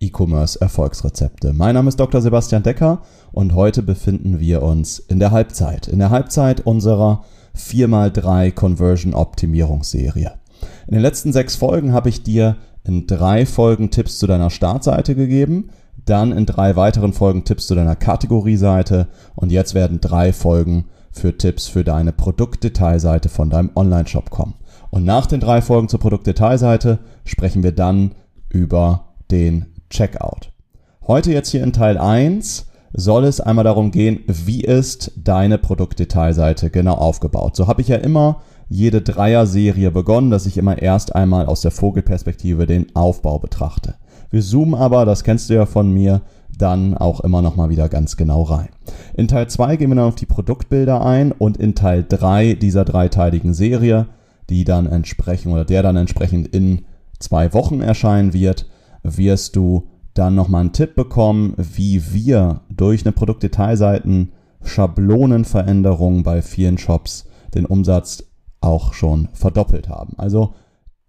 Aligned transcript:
E-Commerce 0.00 0.60
Erfolgsrezepte. 0.60 1.52
Mein 1.52 1.74
Name 1.74 1.88
ist 1.88 1.98
Dr. 1.98 2.20
Sebastian 2.20 2.62
Decker 2.62 3.02
und 3.32 3.54
heute 3.54 3.82
befinden 3.82 4.38
wir 4.38 4.62
uns 4.62 4.98
in 4.98 5.18
der 5.18 5.30
Halbzeit, 5.30 5.88
in 5.88 5.98
der 5.98 6.10
Halbzeit 6.10 6.60
unserer 6.60 7.24
4x3 7.56 8.52
Conversion 8.52 9.14
Optimierungsserie. 9.14 10.32
In 10.86 10.94
den 10.94 11.02
letzten 11.02 11.32
sechs 11.32 11.56
Folgen 11.56 11.92
habe 11.92 12.08
ich 12.08 12.22
dir 12.22 12.56
in 12.84 13.06
drei 13.06 13.44
Folgen 13.44 13.90
Tipps 13.90 14.18
zu 14.18 14.26
deiner 14.26 14.50
Startseite 14.50 15.14
gegeben, 15.14 15.70
dann 16.04 16.32
in 16.32 16.46
drei 16.46 16.76
weiteren 16.76 17.12
Folgen 17.12 17.44
Tipps 17.44 17.66
zu 17.66 17.74
deiner 17.74 17.96
Kategorieseite 17.96 19.08
und 19.34 19.50
jetzt 19.50 19.74
werden 19.74 20.00
drei 20.00 20.32
Folgen 20.32 20.86
für 21.10 21.36
Tipps 21.36 21.66
für 21.66 21.84
deine 21.84 22.12
Produktdetailseite 22.12 23.28
von 23.28 23.50
deinem 23.50 23.70
Online-Shop 23.74 24.30
kommen. 24.30 24.54
Und 24.90 25.04
nach 25.04 25.26
den 25.26 25.40
drei 25.40 25.60
Folgen 25.60 25.88
zur 25.88 26.00
Produktdetailseite 26.00 27.00
sprechen 27.24 27.62
wir 27.62 27.72
dann 27.72 28.12
über 28.48 29.14
den 29.30 29.66
Checkout. 29.90 30.52
Heute 31.06 31.32
jetzt 31.32 31.50
hier 31.50 31.62
in 31.62 31.72
Teil 31.72 31.98
1 31.98 32.66
soll 32.92 33.24
es 33.24 33.40
einmal 33.40 33.64
darum 33.64 33.90
gehen, 33.90 34.20
wie 34.26 34.62
ist 34.62 35.12
deine 35.16 35.58
Produktdetailseite 35.58 36.70
genau 36.70 36.94
aufgebaut. 36.94 37.56
So 37.56 37.66
habe 37.66 37.82
ich 37.82 37.88
ja 37.88 37.96
immer 37.96 38.42
jede 38.68 39.00
Dreier-Serie 39.00 39.90
begonnen, 39.90 40.30
dass 40.30 40.46
ich 40.46 40.58
immer 40.58 40.80
erst 40.80 41.14
einmal 41.14 41.46
aus 41.46 41.62
der 41.62 41.70
Vogelperspektive 41.70 42.66
den 42.66 42.94
Aufbau 42.94 43.38
betrachte. 43.38 43.94
Wir 44.30 44.42
zoomen 44.42 44.74
aber, 44.74 45.06
das 45.06 45.24
kennst 45.24 45.48
du 45.48 45.54
ja 45.54 45.64
von 45.64 45.92
mir, 45.92 46.20
dann 46.56 46.96
auch 46.96 47.20
immer 47.20 47.40
noch 47.40 47.56
mal 47.56 47.70
wieder 47.70 47.88
ganz 47.88 48.16
genau 48.16 48.42
rein. 48.42 48.68
In 49.14 49.28
Teil 49.28 49.48
2 49.48 49.76
gehen 49.76 49.90
wir 49.90 49.96
dann 49.96 50.08
auf 50.08 50.16
die 50.16 50.26
Produktbilder 50.26 51.04
ein 51.04 51.32
und 51.32 51.56
in 51.56 51.74
Teil 51.74 52.04
3 52.06 52.54
dieser 52.54 52.84
dreiteiligen 52.84 53.54
Serie, 53.54 54.06
die 54.50 54.64
dann 54.64 54.86
entsprechend 54.86 55.52
oder 55.52 55.64
der 55.64 55.82
dann 55.82 55.96
entsprechend 55.96 56.48
in 56.48 56.84
zwei 57.18 57.52
Wochen 57.54 57.80
erscheinen 57.80 58.32
wird, 58.32 58.66
wirst 59.02 59.56
du 59.56 59.88
dann 60.14 60.34
nochmal 60.34 60.62
einen 60.62 60.72
Tipp 60.72 60.94
bekommen, 60.94 61.54
wie 61.56 62.12
wir 62.12 62.62
durch 62.70 63.04
eine 63.04 63.12
Produktdetailseiten 63.12 64.32
Schablonenveränderung 64.64 66.22
bei 66.22 66.42
vielen 66.42 66.78
Shops 66.78 67.26
den 67.54 67.64
Umsatz 67.64 68.24
auch 68.60 68.92
schon 68.92 69.28
verdoppelt 69.32 69.88
haben. 69.88 70.14
Also 70.18 70.54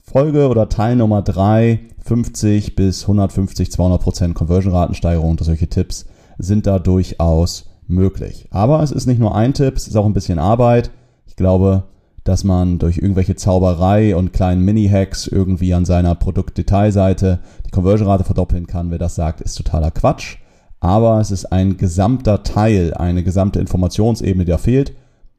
Folge 0.02 0.48
oder 0.48 0.70
Teil 0.70 0.96
Nummer 0.96 1.22
3, 1.22 1.80
50 2.04 2.76
bis 2.76 3.04
150, 3.04 3.72
200 3.72 4.02
Prozent 4.02 4.36
Conversion-Ratensteigerung 4.36 5.32
und 5.32 5.44
solche 5.44 5.68
Tipps 5.68 6.06
sind 6.38 6.68
da 6.68 6.80
durchaus 6.80 7.70
möglich. 7.88 8.48
Aber 8.52 8.82
es 8.82 8.92
ist 8.92 9.08
nicht 9.08 9.20
nur 9.20 9.36
ein 9.36 9.54
Tipp, 9.54 9.76
es 9.76 9.88
ist 9.88 9.96
auch 9.96 10.06
ein 10.06 10.14
bisschen 10.14 10.40
Arbeit. 10.40 10.92
Ich 11.26 11.36
glaube, 11.36 11.84
dass 12.30 12.44
man 12.44 12.78
durch 12.78 13.00
irgendwelche 13.00 13.36
Zauberei 13.36 14.16
und 14.16 14.34
kleinen 14.34 14.64
Mini-Hacks 14.64 15.26
irgendwie 15.26 15.74
an 15.74 15.86
seiner 15.86 16.14
Produktdetailseite 16.14 17.40
die 17.66 17.72
Conversion-Rate 17.72 18.24
verdoppeln 18.24 18.68
kann. 18.68 18.92
Wer 18.92 19.00
das 19.00 19.16
sagt, 19.16 19.42
ist 19.42 19.56
totaler 19.56 19.90
Quatsch. 19.90 20.38
Aber 20.80 21.20
es 21.20 21.32
ist 21.32 21.46
ein 21.46 21.78
gesamter 21.78 22.44
Teil, 22.44 22.94
eine 22.94 23.24
gesamte 23.24 23.60
Informationsebene, 23.60 24.46
die 24.46 24.52
da 24.52 24.60
fehlt. 24.60 24.94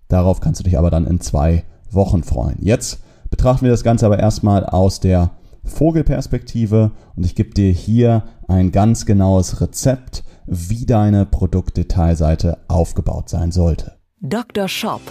Darauf 0.08 0.40
kannst 0.40 0.58
du 0.58 0.64
dich 0.64 0.78
aber 0.78 0.90
dann 0.90 1.06
in 1.06 1.20
zwei 1.20 1.62
Wochen 1.92 2.24
freuen. 2.24 2.58
Jetzt 2.60 2.98
betrachten 3.30 3.66
wir 3.66 3.70
das 3.70 3.84
Ganze 3.84 4.06
aber 4.06 4.18
erstmal 4.18 4.66
aus 4.66 4.98
der 4.98 5.30
Vogelperspektive 5.62 6.90
und 7.14 7.24
ich 7.24 7.36
gebe 7.36 7.54
dir 7.54 7.70
hier 7.70 8.24
ein 8.48 8.72
ganz 8.72 9.06
genaues 9.06 9.60
Rezept, 9.60 10.24
wie 10.46 10.86
deine 10.86 11.24
Produktdetailseite 11.24 12.58
aufgebaut 12.66 13.28
sein 13.28 13.52
sollte. 13.52 13.92
Dr. 14.20 14.66
Shop 14.66 15.02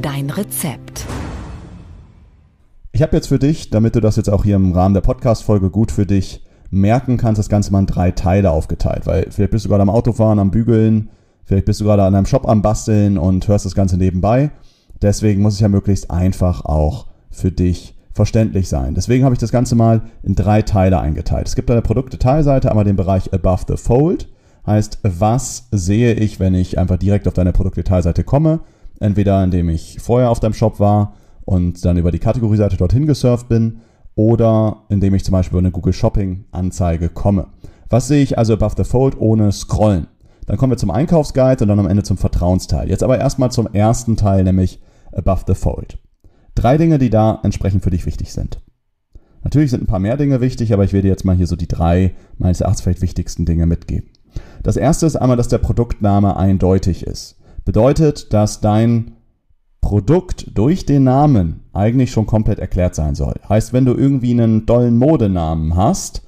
Dein 0.00 0.30
Rezept. 0.30 1.06
Ich 2.92 3.02
habe 3.02 3.14
jetzt 3.14 3.26
für 3.26 3.38
dich, 3.38 3.68
damit 3.68 3.94
du 3.94 4.00
das 4.00 4.16
jetzt 4.16 4.30
auch 4.30 4.44
hier 4.44 4.56
im 4.56 4.72
Rahmen 4.72 4.94
der 4.94 5.02
Podcast-Folge 5.02 5.68
gut 5.68 5.92
für 5.92 6.06
dich 6.06 6.42
merken 6.70 7.18
kannst, 7.18 7.38
das 7.38 7.50
Ganze 7.50 7.72
mal 7.72 7.80
in 7.80 7.86
drei 7.86 8.10
Teile 8.10 8.50
aufgeteilt. 8.50 9.06
Weil 9.06 9.26
vielleicht 9.30 9.50
bist 9.50 9.66
du 9.66 9.68
gerade 9.68 9.82
am 9.82 9.90
Autofahren, 9.90 10.38
am 10.38 10.50
Bügeln, 10.50 11.10
vielleicht 11.44 11.66
bist 11.66 11.80
du 11.80 11.84
gerade 11.84 12.04
an 12.04 12.14
einem 12.14 12.26
Shop 12.26 12.48
am 12.48 12.62
Basteln 12.62 13.18
und 13.18 13.46
hörst 13.48 13.66
das 13.66 13.74
Ganze 13.74 13.98
nebenbei. 13.98 14.50
Deswegen 15.02 15.42
muss 15.42 15.54
es 15.54 15.60
ja 15.60 15.68
möglichst 15.68 16.10
einfach 16.10 16.64
auch 16.64 17.06
für 17.30 17.52
dich 17.52 17.94
verständlich 18.14 18.68
sein. 18.68 18.94
Deswegen 18.94 19.24
habe 19.24 19.34
ich 19.34 19.40
das 19.40 19.52
Ganze 19.52 19.74
mal 19.74 20.02
in 20.22 20.34
drei 20.34 20.62
Teile 20.62 21.00
eingeteilt. 21.00 21.48
Es 21.48 21.56
gibt 21.56 21.70
eine 21.70 21.82
Produktdetailseite, 21.82 22.70
einmal 22.70 22.84
den 22.84 22.96
Bereich 22.96 23.32
Above 23.34 23.64
the 23.68 23.76
Fold. 23.76 24.28
Heißt, 24.66 25.00
was 25.02 25.68
sehe 25.70 26.14
ich, 26.14 26.40
wenn 26.40 26.54
ich 26.54 26.78
einfach 26.78 26.96
direkt 26.96 27.28
auf 27.28 27.34
deine 27.34 27.52
Produktdetailseite 27.52 28.24
komme? 28.24 28.60
Entweder 29.00 29.42
indem 29.42 29.68
ich 29.68 29.98
vorher 30.00 30.30
auf 30.30 30.40
deinem 30.40 30.54
Shop 30.54 30.80
war 30.80 31.14
und 31.44 31.84
dann 31.84 31.96
über 31.96 32.12
die 32.12 32.18
Kategorieseite 32.18 32.76
dorthin 32.76 33.06
gesurft 33.06 33.48
bin 33.48 33.80
oder 34.14 34.84
indem 34.88 35.14
ich 35.14 35.24
zum 35.24 35.32
Beispiel 35.32 35.58
über 35.58 35.66
eine 35.66 35.72
Google 35.72 35.92
Shopping 35.92 36.44
Anzeige 36.52 37.08
komme. 37.08 37.48
Was 37.88 38.08
sehe 38.08 38.22
ich 38.22 38.38
also 38.38 38.54
above 38.54 38.74
the 38.76 38.84
fold 38.84 39.18
ohne 39.18 39.52
Scrollen? 39.52 40.06
Dann 40.46 40.56
kommen 40.56 40.72
wir 40.72 40.78
zum 40.78 40.90
Einkaufsguide 40.90 41.64
und 41.64 41.68
dann 41.68 41.78
am 41.78 41.86
Ende 41.86 42.02
zum 42.02 42.16
Vertrauensteil. 42.16 42.88
Jetzt 42.88 43.02
aber 43.02 43.18
erstmal 43.18 43.50
zum 43.52 43.68
ersten 43.72 44.16
Teil, 44.16 44.44
nämlich 44.44 44.80
above 45.12 45.44
the 45.46 45.54
fold. 45.54 45.98
Drei 46.54 46.76
Dinge, 46.76 46.98
die 46.98 47.10
da 47.10 47.40
entsprechend 47.42 47.82
für 47.82 47.90
dich 47.90 48.06
wichtig 48.06 48.32
sind. 48.32 48.60
Natürlich 49.44 49.70
sind 49.70 49.82
ein 49.82 49.86
paar 49.86 49.98
mehr 49.98 50.16
Dinge 50.16 50.40
wichtig, 50.40 50.72
aber 50.72 50.84
ich 50.84 50.92
werde 50.92 51.08
jetzt 51.08 51.24
mal 51.24 51.36
hier 51.36 51.46
so 51.46 51.56
die 51.56 51.68
drei 51.68 52.14
meines 52.38 52.60
Erachtens 52.60 52.82
vielleicht 52.82 53.02
wichtigsten 53.02 53.44
Dinge 53.44 53.66
mitgeben. 53.66 54.10
Das 54.62 54.76
erste 54.76 55.06
ist 55.06 55.16
einmal, 55.16 55.36
dass 55.36 55.48
der 55.48 55.58
Produktname 55.58 56.36
eindeutig 56.36 57.06
ist 57.06 57.41
bedeutet, 57.64 58.32
dass 58.32 58.60
dein 58.60 59.12
Produkt 59.80 60.56
durch 60.56 60.86
den 60.86 61.04
Namen 61.04 61.64
eigentlich 61.72 62.12
schon 62.12 62.26
komplett 62.26 62.58
erklärt 62.58 62.94
sein 62.94 63.14
soll. 63.14 63.34
Heißt, 63.48 63.72
wenn 63.72 63.84
du 63.84 63.94
irgendwie 63.94 64.30
einen 64.30 64.64
dollen 64.64 64.96
Modenamen 64.96 65.76
hast, 65.76 66.22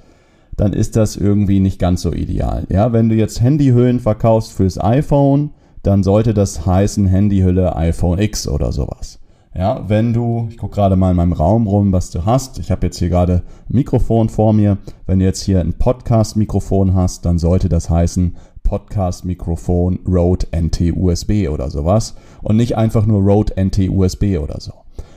dann 0.56 0.73
ist 0.73 0.97
das 0.97 1.17
irgendwie 1.17 1.61
nicht 1.61 1.78
ganz 1.78 2.03
so 2.03 2.12
ideal. 2.12 2.67
Ja, 2.69 2.93
wenn 2.93 3.09
du 3.09 3.15
jetzt 3.15 3.41
Handyhüllen 3.41 4.00
verkaufst 4.00 4.53
fürs 4.53 4.83
iPhone, 4.83 5.50
dann 5.83 6.03
sollte 6.03 6.34
das 6.34 6.67
heißen 6.67 7.06
Handyhülle 7.06 7.77
iPhone 7.77 8.19
X 8.19 8.49
oder 8.49 8.73
sowas. 8.73 9.21
Ja, 9.56 9.89
wenn 9.89 10.12
du, 10.12 10.49
ich 10.50 10.59
gucke 10.59 10.75
gerade 10.75 10.97
mal 10.97 11.12
in 11.12 11.17
meinem 11.17 11.33
Raum 11.33 11.69
rum, 11.69 11.93
was 11.93 12.11
du 12.11 12.25
hast. 12.25 12.59
Ich 12.59 12.73
habe 12.73 12.87
jetzt 12.87 12.99
hier 12.99 13.09
gerade 13.09 13.44
ein 13.71 13.77
Mikrofon 13.77 14.28
vor 14.28 14.53
mir. 14.53 14.78
Wenn 15.06 15.21
du 15.21 15.25
jetzt 15.25 15.43
hier 15.43 15.61
ein 15.61 15.75
Podcast-Mikrofon 15.75 16.94
hast, 16.94 17.25
dann 17.25 17.39
sollte 17.39 17.69
das 17.69 17.89
heißen 17.89 18.34
Podcast-Mikrofon 18.64 20.00
Rode 20.06 20.47
NT 20.54 20.92
USB 20.97 21.48
oder 21.48 21.70
sowas 21.70 22.16
und 22.42 22.56
nicht 22.56 22.76
einfach 22.76 23.06
nur 23.06 23.22
Rode 23.22 23.54
NT 23.62 23.88
USB 23.88 24.38
oder 24.42 24.60
so. 24.60 24.72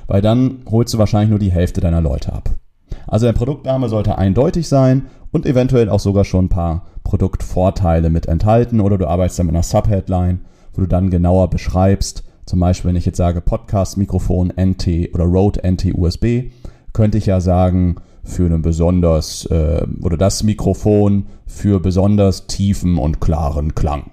Weil 0.05 0.21
dann 0.21 0.59
holst 0.69 0.93
du 0.93 0.99
wahrscheinlich 0.99 1.31
nur 1.31 1.39
die 1.39 1.51
Hälfte 1.51 1.81
deiner 1.81 2.01
Leute 2.01 2.31
ab. 2.33 2.51
Also 3.07 3.25
der 3.25 3.33
Produktname 3.33 3.89
sollte 3.89 4.17
eindeutig 4.17 4.67
sein 4.67 5.07
und 5.31 5.45
eventuell 5.45 5.89
auch 5.89 5.99
sogar 5.99 6.25
schon 6.25 6.45
ein 6.45 6.49
paar 6.49 6.85
Produktvorteile 7.03 8.09
mit 8.09 8.27
enthalten 8.27 8.79
oder 8.79 8.97
du 8.97 9.07
arbeitest 9.07 9.39
dann 9.39 9.47
mit 9.47 9.55
einer 9.55 9.63
Subheadline, 9.63 10.41
wo 10.73 10.81
du 10.81 10.87
dann 10.87 11.09
genauer 11.09 11.49
beschreibst, 11.49 12.23
zum 12.45 12.59
Beispiel 12.59 12.89
wenn 12.89 12.95
ich 12.95 13.05
jetzt 13.05 13.17
sage 13.17 13.41
Podcast-Mikrofon 13.41 14.53
NT 14.55 15.13
oder 15.13 15.25
Rode 15.25 15.61
NT 15.69 15.93
USB, 15.95 16.51
könnte 16.93 17.17
ich 17.17 17.25
ja 17.25 17.41
sagen, 17.41 17.97
für 18.27 18.45
einen 18.45 18.61
besonders 18.61 19.45
äh, 19.45 19.85
oder 20.01 20.17
das 20.17 20.43
Mikrofon 20.43 21.27
für 21.45 21.79
besonders 21.79 22.47
tiefen 22.47 22.97
und 22.97 23.21
klaren 23.21 23.73
Klang. 23.73 24.11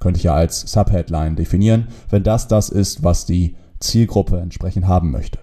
Könnte 0.00 0.18
ich 0.18 0.24
ja 0.24 0.34
als 0.34 0.60
Subheadline 0.60 1.34
definieren, 1.34 1.88
wenn 2.10 2.22
das 2.22 2.46
das 2.46 2.68
ist, 2.68 3.02
was 3.02 3.26
die 3.26 3.56
Zielgruppe 3.80 4.38
entsprechend 4.38 4.86
haben 4.86 5.10
möchte. 5.10 5.38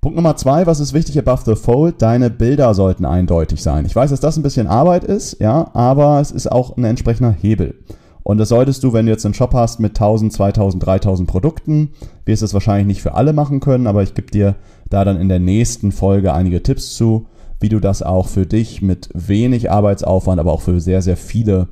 Punkt 0.00 0.16
Nummer 0.16 0.36
zwei, 0.36 0.66
was 0.66 0.80
ist 0.80 0.94
wichtig 0.94 1.18
above 1.18 1.42
the 1.44 1.54
fold? 1.54 2.00
Deine 2.00 2.30
Bilder 2.30 2.72
sollten 2.74 3.04
eindeutig 3.04 3.62
sein. 3.62 3.84
Ich 3.84 3.94
weiß, 3.94 4.10
dass 4.10 4.20
das 4.20 4.36
ein 4.36 4.42
bisschen 4.42 4.66
Arbeit 4.66 5.04
ist, 5.04 5.40
ja, 5.40 5.70
aber 5.74 6.20
es 6.20 6.30
ist 6.30 6.50
auch 6.50 6.76
ein 6.76 6.84
entsprechender 6.84 7.32
Hebel. 7.32 7.74
Und 8.22 8.38
das 8.38 8.48
solltest 8.48 8.82
du, 8.82 8.92
wenn 8.92 9.06
du 9.06 9.12
jetzt 9.12 9.24
einen 9.24 9.34
Shop 9.34 9.52
hast 9.54 9.80
mit 9.80 9.90
1000, 9.90 10.32
2000, 10.32 10.84
3000 10.84 11.28
Produkten, 11.28 11.90
wirst 12.24 12.42
du 12.42 12.46
es 12.46 12.54
wahrscheinlich 12.54 12.86
nicht 12.86 13.02
für 13.02 13.14
alle 13.14 13.32
machen 13.32 13.60
können, 13.60 13.86
aber 13.86 14.02
ich 14.02 14.14
gebe 14.14 14.30
dir 14.30 14.56
da 14.90 15.04
dann 15.04 15.20
in 15.20 15.28
der 15.28 15.40
nächsten 15.40 15.92
Folge 15.92 16.34
einige 16.34 16.62
Tipps 16.62 16.94
zu, 16.94 17.26
wie 17.60 17.68
du 17.68 17.80
das 17.80 18.02
auch 18.02 18.28
für 18.28 18.46
dich 18.46 18.82
mit 18.82 19.08
wenig 19.14 19.70
Arbeitsaufwand, 19.70 20.38
aber 20.40 20.52
auch 20.52 20.60
für 20.62 20.80
sehr, 20.80 21.02
sehr 21.02 21.16
viele 21.16 21.68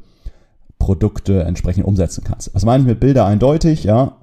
Produkte 0.78 1.42
entsprechend 1.42 1.84
umsetzen 1.84 2.24
kannst. 2.24 2.54
Was 2.54 2.64
meine 2.64 2.82
ich 2.82 2.88
mit 2.88 3.00
Bilder 3.00 3.26
eindeutig? 3.26 3.84
Ja, 3.84 4.16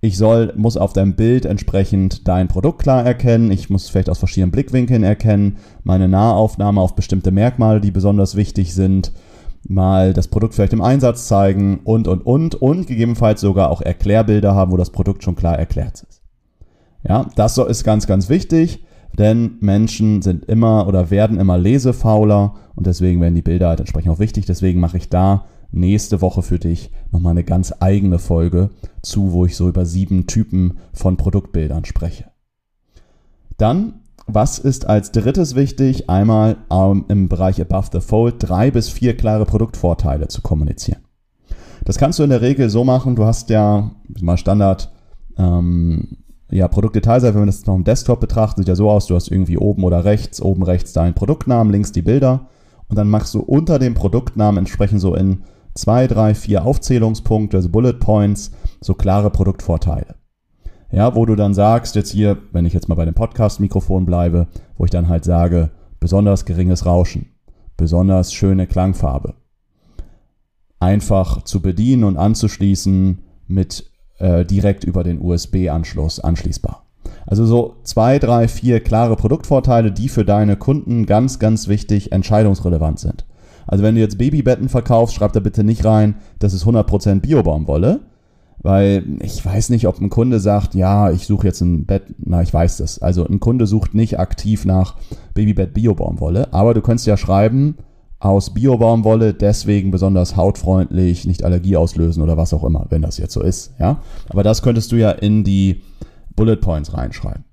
ich 0.00 0.18
soll, 0.18 0.52
muss 0.56 0.76
auf 0.76 0.92
deinem 0.92 1.14
Bild 1.14 1.46
entsprechend 1.46 2.28
dein 2.28 2.48
Produkt 2.48 2.82
klar 2.82 3.04
erkennen. 3.04 3.50
Ich 3.50 3.70
muss 3.70 3.88
vielleicht 3.88 4.10
aus 4.10 4.18
verschiedenen 4.18 4.50
Blickwinkeln 4.50 5.02
erkennen, 5.02 5.56
meine 5.84 6.08
Nahaufnahme 6.08 6.80
auf 6.80 6.94
bestimmte 6.94 7.30
Merkmale, 7.30 7.80
die 7.80 7.90
besonders 7.90 8.36
wichtig 8.36 8.74
sind, 8.74 9.12
mal 9.68 10.12
das 10.12 10.28
Produkt 10.28 10.54
vielleicht 10.54 10.74
im 10.74 10.82
Einsatz 10.82 11.26
zeigen 11.26 11.80
und, 11.82 12.08
und, 12.08 12.24
und, 12.26 12.54
und 12.56 12.86
gegebenenfalls 12.86 13.40
sogar 13.40 13.70
auch 13.70 13.80
Erklärbilder 13.80 14.54
haben, 14.54 14.70
wo 14.70 14.76
das 14.76 14.90
Produkt 14.90 15.24
schon 15.24 15.34
klar 15.34 15.58
erklärt 15.58 16.04
ist. 16.08 16.25
Ja, 17.08 17.26
das 17.36 17.56
ist 17.58 17.84
ganz, 17.84 18.06
ganz 18.06 18.28
wichtig, 18.28 18.84
denn 19.16 19.58
Menschen 19.60 20.22
sind 20.22 20.44
immer 20.46 20.88
oder 20.88 21.10
werden 21.10 21.38
immer 21.38 21.56
lesefauler 21.56 22.54
und 22.74 22.86
deswegen 22.86 23.20
werden 23.20 23.34
die 23.34 23.42
Bilder 23.42 23.68
halt 23.68 23.80
entsprechend 23.80 24.10
auch 24.12 24.18
wichtig. 24.18 24.46
Deswegen 24.46 24.80
mache 24.80 24.96
ich 24.96 25.08
da 25.08 25.44
nächste 25.70 26.20
Woche 26.20 26.42
für 26.42 26.58
dich 26.58 26.90
nochmal 27.12 27.32
eine 27.32 27.44
ganz 27.44 27.72
eigene 27.80 28.18
Folge 28.18 28.70
zu, 29.02 29.32
wo 29.32 29.46
ich 29.46 29.56
so 29.56 29.68
über 29.68 29.86
sieben 29.86 30.26
Typen 30.26 30.78
von 30.92 31.16
Produktbildern 31.16 31.84
spreche. 31.84 32.24
Dann, 33.56 34.00
was 34.26 34.58
ist 34.58 34.86
als 34.86 35.12
drittes 35.12 35.54
wichtig? 35.54 36.10
Einmal 36.10 36.56
ähm, 36.70 37.04
im 37.08 37.28
Bereich 37.28 37.60
Above 37.60 37.88
the 37.92 38.00
Fold 38.00 38.36
drei 38.38 38.70
bis 38.70 38.88
vier 38.88 39.16
klare 39.16 39.46
Produktvorteile 39.46 40.28
zu 40.28 40.42
kommunizieren. 40.42 41.02
Das 41.84 41.98
kannst 41.98 42.18
du 42.18 42.24
in 42.24 42.30
der 42.30 42.42
Regel 42.42 42.68
so 42.68 42.82
machen, 42.82 43.14
du 43.14 43.24
hast 43.24 43.48
ja 43.48 43.92
mal 44.20 44.36
Standard 44.36 44.92
ähm, 45.38 46.18
ja, 46.50 46.68
Produktdetailseite, 46.68 47.34
wenn 47.34 47.42
wir 47.42 47.46
das 47.46 47.66
noch 47.66 47.74
im 47.74 47.84
Desktop 47.84 48.20
betrachten, 48.20 48.60
sieht 48.60 48.68
ja 48.68 48.76
so 48.76 48.90
aus, 48.90 49.06
du 49.06 49.14
hast 49.14 49.30
irgendwie 49.30 49.58
oben 49.58 49.82
oder 49.82 50.04
rechts, 50.04 50.40
oben 50.40 50.62
rechts 50.62 50.92
deinen 50.92 51.14
Produktnamen, 51.14 51.72
links 51.72 51.92
die 51.92 52.02
Bilder 52.02 52.48
und 52.88 52.96
dann 52.96 53.10
machst 53.10 53.34
du 53.34 53.40
unter 53.40 53.78
dem 53.78 53.94
Produktnamen 53.94 54.58
entsprechend 54.58 55.00
so 55.00 55.14
in 55.14 55.42
zwei, 55.74 56.06
drei, 56.06 56.34
vier 56.34 56.64
Aufzählungspunkte, 56.64 57.56
also 57.56 57.68
Bullet 57.68 57.94
Points, 57.94 58.52
so 58.80 58.94
klare 58.94 59.30
Produktvorteile. 59.30 60.14
Ja, 60.92 61.16
wo 61.16 61.26
du 61.26 61.34
dann 61.34 61.52
sagst, 61.52 61.96
jetzt 61.96 62.10
hier, 62.10 62.38
wenn 62.52 62.64
ich 62.64 62.72
jetzt 62.72 62.88
mal 62.88 62.94
bei 62.94 63.04
dem 63.04 63.14
Podcast-Mikrofon 63.14 64.06
bleibe, 64.06 64.46
wo 64.78 64.84
ich 64.84 64.90
dann 64.90 65.08
halt 65.08 65.24
sage, 65.24 65.70
besonders 65.98 66.44
geringes 66.44 66.86
Rauschen, 66.86 67.34
besonders 67.76 68.32
schöne 68.32 68.68
Klangfarbe. 68.68 69.34
Einfach 70.78 71.42
zu 71.42 71.60
bedienen 71.60 72.04
und 72.04 72.16
anzuschließen 72.16 73.18
mit 73.48 73.90
äh, 74.18 74.44
direkt 74.44 74.84
über 74.84 75.04
den 75.04 75.20
USB-Anschluss 75.20 76.20
anschließbar. 76.20 76.82
Also 77.26 77.44
so 77.44 77.76
zwei, 77.82 78.18
drei, 78.18 78.48
vier 78.48 78.80
klare 78.80 79.16
Produktvorteile, 79.16 79.92
die 79.92 80.08
für 80.08 80.24
deine 80.24 80.56
Kunden 80.56 81.06
ganz, 81.06 81.38
ganz 81.38 81.68
wichtig 81.68 82.12
entscheidungsrelevant 82.12 83.00
sind. 83.00 83.24
Also 83.66 83.82
wenn 83.82 83.96
du 83.96 84.00
jetzt 84.00 84.18
Babybetten 84.18 84.68
verkaufst, 84.68 85.16
schreib 85.16 85.32
da 85.32 85.40
bitte 85.40 85.64
nicht 85.64 85.84
rein, 85.84 86.16
das 86.38 86.54
ist 86.54 86.64
100% 86.64 87.20
Biobaumwolle, 87.20 88.00
weil 88.58 89.04
ich 89.20 89.44
weiß 89.44 89.70
nicht, 89.70 89.88
ob 89.88 90.00
ein 90.00 90.08
Kunde 90.08 90.38
sagt, 90.40 90.74
ja, 90.74 91.10
ich 91.10 91.26
suche 91.26 91.48
jetzt 91.48 91.60
ein 91.60 91.84
Bett, 91.84 92.02
na, 92.18 92.42
ich 92.42 92.54
weiß 92.54 92.78
das. 92.78 93.00
Also 93.00 93.26
ein 93.26 93.40
Kunde 93.40 93.66
sucht 93.66 93.94
nicht 93.94 94.20
aktiv 94.20 94.64
nach 94.64 94.94
Babybett 95.34 95.74
Biobaumwolle, 95.74 96.52
aber 96.52 96.74
du 96.74 96.80
könntest 96.80 97.06
ja 97.06 97.16
schreiben, 97.16 97.76
aus 98.18 98.54
Biobaumwolle, 98.54 99.34
deswegen 99.34 99.90
besonders 99.90 100.36
hautfreundlich, 100.36 101.26
nicht 101.26 101.44
Allergie 101.44 101.76
auslösen 101.76 102.22
oder 102.22 102.36
was 102.36 102.54
auch 102.54 102.64
immer, 102.64 102.86
wenn 102.88 103.02
das 103.02 103.18
jetzt 103.18 103.34
so 103.34 103.42
ist, 103.42 103.74
ja. 103.78 104.00
Aber 104.28 104.42
das 104.42 104.62
könntest 104.62 104.92
du 104.92 104.96
ja 104.96 105.10
in 105.10 105.44
die 105.44 105.82
Bullet 106.34 106.56
Points 106.56 106.94
reinschreiben. 106.94 107.44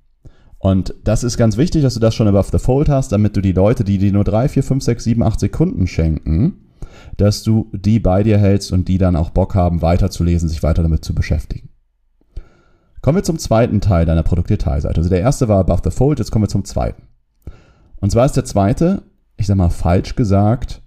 Und 0.57 0.95
das 1.03 1.25
ist 1.25 1.37
ganz 1.37 1.57
wichtig, 1.57 1.81
dass 1.81 1.95
du 1.95 1.99
das 1.99 2.15
schon 2.15 2.27
above 2.27 2.47
the 2.51 2.57
fold 2.57 2.87
hast, 2.87 3.11
damit 3.11 3.35
du 3.35 3.41
die 3.41 3.51
Leute, 3.51 3.83
die 3.83 3.97
dir 3.97 4.13
nur 4.13 4.23
3, 4.23 4.47
4, 4.47 4.63
5, 4.63 4.83
6, 4.83 5.03
7, 5.03 5.23
8 5.23 5.39
Sekunden 5.41 5.87
schenken, 5.87 6.69
dass 7.17 7.43
du 7.43 7.69
die 7.73 7.99
bei 7.99 8.23
dir 8.23 8.37
hältst 8.37 8.71
und 8.71 8.87
die 8.87 8.97
dann 8.97 9.17
auch 9.17 9.31
Bock 9.31 9.55
haben, 9.55 9.81
weiterzulesen, 9.81 10.47
sich 10.47 10.63
weiter 10.63 10.81
damit 10.81 11.03
zu 11.03 11.13
beschäftigen. 11.13 11.69
Kommen 13.01 13.17
wir 13.17 13.23
zum 13.23 13.39
zweiten 13.39 13.81
Teil 13.81 14.05
deiner 14.05 14.23
Produktdetailseite. 14.23 14.97
Also 14.97 15.09
der 15.09 15.19
erste 15.19 15.49
war 15.49 15.59
above 15.59 15.81
the 15.83 15.91
fold, 15.91 16.19
jetzt 16.19 16.31
kommen 16.31 16.45
wir 16.45 16.49
zum 16.49 16.63
zweiten. 16.63 17.03
Und 17.99 18.11
zwar 18.11 18.25
ist 18.25 18.37
der 18.37 18.45
zweite, 18.45 19.03
ich 19.43 19.47
sag 19.47 19.57
mal 19.57 19.69
falsch 19.69 20.15
gesagt, 20.15 20.81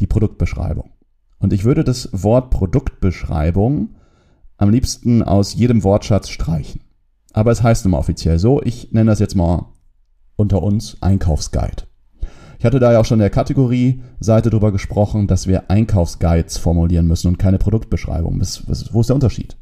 die 0.00 0.06
Produktbeschreibung. 0.06 0.92
Und 1.40 1.52
ich 1.52 1.64
würde 1.64 1.84
das 1.84 2.08
Wort 2.12 2.48
Produktbeschreibung 2.48 3.90
am 4.56 4.70
liebsten 4.70 5.22
aus 5.22 5.52
jedem 5.52 5.84
Wortschatz 5.84 6.30
streichen. 6.30 6.80
Aber 7.34 7.52
es 7.52 7.62
heißt 7.62 7.84
nun 7.84 7.90
mal 7.92 7.98
offiziell 7.98 8.38
so. 8.38 8.62
Ich 8.62 8.92
nenne 8.92 9.10
das 9.10 9.18
jetzt 9.18 9.34
mal 9.34 9.66
unter 10.36 10.62
uns 10.62 10.96
Einkaufsguide. 11.02 11.82
Ich 12.58 12.64
hatte 12.64 12.80
da 12.80 12.92
ja 12.92 13.00
auch 13.00 13.04
schon 13.04 13.18
in 13.18 13.24
der 13.24 13.30
Kategorie-Seite 13.30 14.48
drüber 14.48 14.72
gesprochen, 14.72 15.26
dass 15.26 15.46
wir 15.46 15.70
Einkaufsguides 15.70 16.56
formulieren 16.56 17.06
müssen 17.06 17.28
und 17.28 17.38
keine 17.38 17.58
Produktbeschreibung. 17.58 18.40
Was, 18.40 18.66
was, 18.66 18.94
wo 18.94 19.02
ist 19.02 19.10
der 19.10 19.16
Unterschied? 19.16 19.58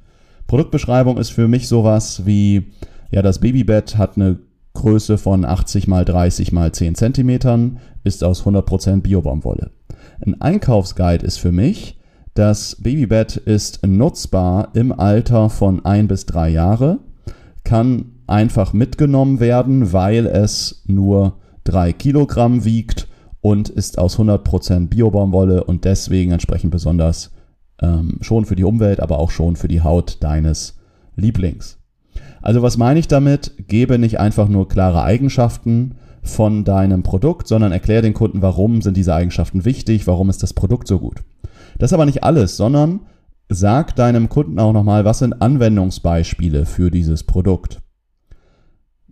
Produktbeschreibung 0.47 1.19
ist 1.19 1.31
für 1.31 1.49
mich 1.49 1.67
sowas 1.67 2.25
wie, 2.25 2.71
ja, 3.11 3.23
das 3.23 3.41
Babybett 3.41 3.99
hat 3.99 4.15
eine 4.15 4.39
Größe 4.87 5.19
von 5.19 5.45
80 5.45 5.89
mal 5.89 6.05
30 6.05 6.53
mal 6.53 6.71
10 6.71 6.95
Zentimetern, 6.95 7.79
ist 8.05 8.23
aus 8.23 8.45
100% 8.45 9.01
Biobaumwolle. 9.01 9.73
Ein 10.25 10.41
Einkaufsguide 10.41 11.27
ist 11.27 11.39
für 11.39 11.51
mich, 11.51 11.99
das 12.35 12.77
Babybett 12.77 13.37
ist 13.37 13.85
nutzbar 13.85 14.69
im 14.75 14.93
Alter 14.93 15.51
von 15.51 15.85
ein 15.85 16.07
bis 16.07 16.25
drei 16.27 16.51
Jahre 16.51 17.01
kann 17.65 18.13
einfach 18.29 18.73
mitgenommen 18.73 19.41
werden, 19.41 19.93
weil 19.93 20.27
es 20.27 20.85
nur 20.87 21.39
drei 21.65 21.93
Kilogramm 21.93 22.65
wiegt 22.65 23.09
und 23.41 23.69
ist 23.69 23.99
aus 23.99 24.21
100% 24.21 24.87
Biobaumwolle 24.87 25.65
und 25.65 25.85
deswegen 25.85 26.31
entsprechend 26.31 26.71
besonders 26.71 27.33
ähm, 27.83 28.19
schon 28.21 28.45
für 28.45 28.55
die 28.55 28.63
Umwelt, 28.63 29.01
aber 29.01 29.19
auch 29.19 29.33
schon 29.33 29.57
für 29.57 29.67
die 29.67 29.81
Haut 29.81 30.23
deines 30.23 30.79
Lieblings. 31.17 31.79
Also 32.47 32.63
was 32.63 32.77
meine 32.77 33.01
ich 33.01 33.09
damit? 33.09 33.55
Gebe 33.67 33.99
nicht 33.99 34.21
einfach 34.21 34.47
nur 34.47 34.69
klare 34.69 35.03
Eigenschaften 35.03 35.97
von 36.23 36.63
deinem 36.63 37.03
Produkt, 37.03 37.49
sondern 37.49 37.73
erkläre 37.73 38.03
den 38.03 38.15
Kunden, 38.15 38.41
warum 38.41 38.83
sind 38.83 38.97
diese 38.97 39.17
Eigenschaften 39.17 39.65
wichtig, 39.65 40.07
warum 40.07 40.31
ist 40.31 40.45
das 40.45 40.53
Produkt 40.53 40.87
so 40.87 41.01
gut. 41.01 41.25
Das 41.77 41.91
ist 41.91 41.95
aber 41.95 42.07
nicht 42.07 42.23
alles, 42.23 42.57
sondern 42.57 43.01
Sag 43.49 43.97
deinem 43.97 44.29
Kunden 44.29 44.61
auch 44.61 44.73
nochmal, 44.73 45.05
was 45.05 45.19
sind 45.19 45.43
Anwendungsbeispiele 45.43 46.67
für 46.67 46.93
dieses 46.93 47.25
Produkt. 47.25 47.81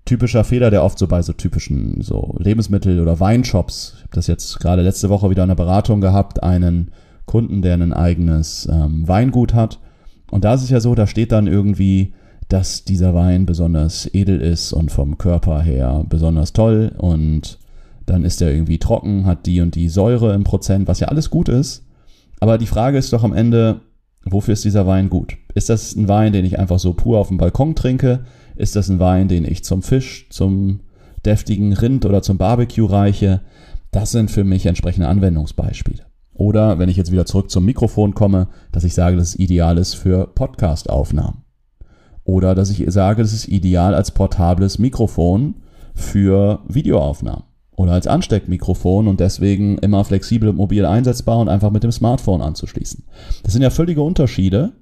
Typischer 0.04 0.44
Fehler, 0.44 0.70
der 0.70 0.84
oft 0.84 1.00
so 1.00 1.08
bei 1.08 1.20
so 1.20 1.32
typischen 1.32 2.02
so 2.02 2.36
Lebensmittel- 2.38 3.00
oder 3.00 3.19
Weinshops, 3.19 3.94
ich 3.96 4.02
habe 4.02 4.14
das 4.14 4.28
jetzt 4.28 4.60
gerade 4.60 4.82
letzte 4.82 5.08
Woche 5.08 5.28
wieder 5.28 5.42
in 5.42 5.48
der 5.48 5.56
Beratung 5.56 6.00
gehabt, 6.00 6.44
einen 6.44 6.92
Kunden, 7.26 7.62
der 7.62 7.75
ein 7.75 7.92
eigenes 7.92 8.69
ähm, 8.70 9.08
Weingut 9.08 9.54
hat. 9.54 9.81
Und 10.31 10.44
da 10.44 10.54
ist 10.54 10.62
es 10.62 10.70
ja 10.70 10.78
so, 10.78 10.94
da 10.94 11.08
steht 11.08 11.32
dann 11.32 11.48
irgendwie, 11.48 12.14
dass 12.54 12.84
dieser 12.84 13.14
Wein 13.14 13.46
besonders 13.46 14.08
edel 14.14 14.40
ist 14.40 14.72
und 14.72 14.92
vom 14.92 15.18
Körper 15.18 15.60
her 15.60 16.04
besonders 16.08 16.52
toll 16.52 16.92
und 16.96 17.58
dann 18.06 18.24
ist 18.24 18.40
er 18.40 18.52
irgendwie 18.52 18.78
trocken, 18.78 19.26
hat 19.26 19.46
die 19.46 19.60
und 19.60 19.74
die 19.74 19.88
Säure 19.88 20.34
im 20.34 20.44
Prozent, 20.44 20.86
was 20.86 21.00
ja 21.00 21.08
alles 21.08 21.31
gut 21.31 21.48
ist. 21.48 21.84
Aber 22.38 22.58
die 22.58 22.67
Frage 22.67 22.98
ist 22.98 23.12
doch 23.12 23.24
am 23.24 23.32
Ende, 23.32 23.81
Wofür 24.24 24.55
ist 24.55 24.64
dieser 24.64 24.86
Wein 24.86 25.10
gut? 25.10 25.36
Ist 25.55 25.69
das 25.69 25.94
ein 25.94 26.08
Wein, 26.08 26.32
den 26.32 26.44
ich 26.44 26.58
einfach 26.58 26.79
so 26.79 26.94
pur 26.94 27.19
auf 27.19 27.29
dem 27.29 27.36
Balkon 27.36 27.74
trinke? 27.74 28.24
Ist 28.56 28.74
das 28.74 28.88
ein 28.88 28.98
Wein, 28.98 29.29
den 29.29 29.44
ich 29.44 29.64
zum 29.64 29.82
Fisch, 29.82 30.29
zum 30.31 30.81
deftigen 31.26 31.72
Rind 31.72 32.06
oder 32.06 32.22
zum 32.22 32.38
Barbecue 32.38 32.86
reiche? 32.86 33.43
Das 33.90 34.12
sind 34.12 34.31
für 34.31 34.44
mich 34.44 34.67
entsprechende 34.67 35.08
Anwendungsbeispiele. 35.08 36.05
Oder 36.32 36.79
wenn 36.79 36.88
ich 36.88 36.96
jetzt 36.96 37.12
wieder 37.12 37.26
zurück 37.26 37.50
zum 37.50 37.64
Mikrofon 37.64 38.14
komme, 38.14 38.48
dass 38.72 38.84
ich 38.84 38.94
sage, 38.94 39.17
dass 39.17 39.29
es 39.29 39.38
ideal 39.38 39.79
ist 39.79 39.94
für 39.94 40.26
Podcast-Aufnahmen. 40.26 41.44
Oder 42.24 42.54
dass 42.54 42.70
ich 42.70 42.84
sage, 42.90 43.22
dass 43.22 43.32
es 43.32 43.46
ideal 43.46 43.94
als 43.94 44.10
portables 44.10 44.78
Mikrofon 44.78 45.56
für 45.94 46.60
Videoaufnahmen 46.69 47.44
oder 47.76 47.93
als 47.93 48.06
Ansteckmikrofon 48.06 49.08
und 49.08 49.20
deswegen 49.20 49.78
immer 49.78 50.04
flexibel 50.04 50.48
und 50.48 50.56
mobil 50.56 50.86
einsetzbar 50.86 51.38
und 51.38 51.48
einfach 51.48 51.70
mit 51.70 51.82
dem 51.82 51.93
Smartphone 51.93 52.40
anzuschließen. 52.40 53.04
Das 53.43 53.52
sind 53.52 53.62
ja 53.62 53.70
völlige 53.70 54.02
Unterschiede 54.02 54.72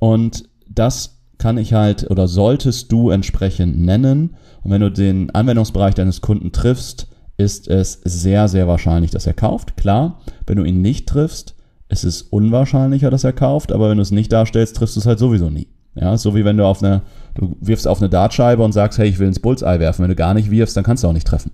und 0.00 0.48
das 0.68 1.20
kann 1.38 1.58
ich 1.58 1.72
halt 1.72 2.10
oder 2.10 2.28
solltest 2.28 2.90
du 2.92 3.10
entsprechend 3.10 3.78
nennen. 3.78 4.36
Und 4.62 4.70
wenn 4.70 4.80
du 4.80 4.90
den 4.90 5.30
Anwendungsbereich 5.30 5.94
deines 5.94 6.20
Kunden 6.20 6.52
triffst, 6.52 7.08
ist 7.36 7.68
es 7.68 8.00
sehr, 8.04 8.48
sehr 8.48 8.68
wahrscheinlich, 8.68 9.10
dass 9.10 9.26
er 9.26 9.34
kauft. 9.34 9.76
Klar, 9.76 10.20
wenn 10.46 10.56
du 10.56 10.64
ihn 10.64 10.80
nicht 10.80 11.08
triffst, 11.08 11.56
ist 11.88 12.04
es 12.04 12.22
unwahrscheinlicher, 12.22 13.10
dass 13.10 13.24
er 13.24 13.32
kauft, 13.32 13.72
aber 13.72 13.90
wenn 13.90 13.98
du 13.98 14.02
es 14.02 14.10
nicht 14.10 14.32
darstellst, 14.32 14.76
triffst 14.76 14.96
du 14.96 15.00
es 15.00 15.06
halt 15.06 15.18
sowieso 15.18 15.50
nie. 15.50 15.68
Ja, 15.94 16.16
so 16.16 16.34
wie 16.34 16.44
wenn 16.44 16.56
du 16.56 16.64
auf 16.64 16.82
eine, 16.82 17.02
du 17.34 17.56
wirfst 17.60 17.86
auf 17.86 18.00
eine 18.00 18.08
Dartscheibe 18.08 18.62
und 18.62 18.72
sagst, 18.72 18.98
hey, 18.98 19.08
ich 19.08 19.18
will 19.18 19.28
ins 19.28 19.40
Bullseye 19.40 19.78
werfen. 19.78 20.02
Wenn 20.02 20.10
du 20.10 20.16
gar 20.16 20.34
nicht 20.34 20.50
wirfst, 20.50 20.76
dann 20.76 20.84
kannst 20.84 21.04
du 21.04 21.08
auch 21.08 21.12
nicht 21.12 21.26
treffen. 21.26 21.52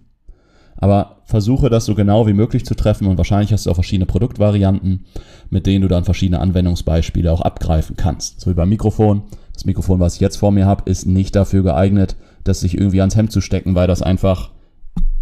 Aber 0.77 1.17
versuche 1.25 1.69
das 1.69 1.85
so 1.85 1.95
genau 1.95 2.27
wie 2.27 2.33
möglich 2.33 2.65
zu 2.65 2.75
treffen 2.75 3.07
und 3.07 3.19
wahrscheinlich 3.19 3.53
hast 3.53 3.67
du 3.67 3.71
auch 3.71 3.75
verschiedene 3.75 4.07
Produktvarianten, 4.07 5.05
mit 5.51 5.67
denen 5.67 5.83
du 5.83 5.89
dann 5.89 6.05
verschiedene 6.05 6.41
Anwendungsbeispiele 6.41 7.31
auch 7.31 7.43
abgreifen 7.43 7.97
kannst. 7.97 8.41
So 8.41 8.51
wie 8.51 8.55
beim 8.55 8.71
Mikrofon. 8.71 9.23
Das 9.53 9.67
Mikrofon, 9.67 10.01
was 10.01 10.15
ich 10.15 10.21
jetzt 10.21 10.37
vor 10.37 10.53
mir 10.53 10.65
habe, 10.65 10.91
ist 10.91 11.05
nicht 11.05 11.37
dafür 11.37 11.63
geeignet, 11.63 12.17
das 12.45 12.61
sich 12.61 12.79
irgendwie 12.79 13.01
ans 13.01 13.15
Hemd 13.15 13.31
zu 13.31 13.43
stecken, 13.43 13.75
weil 13.75 13.87
das 13.87 14.01
einfach 14.01 14.53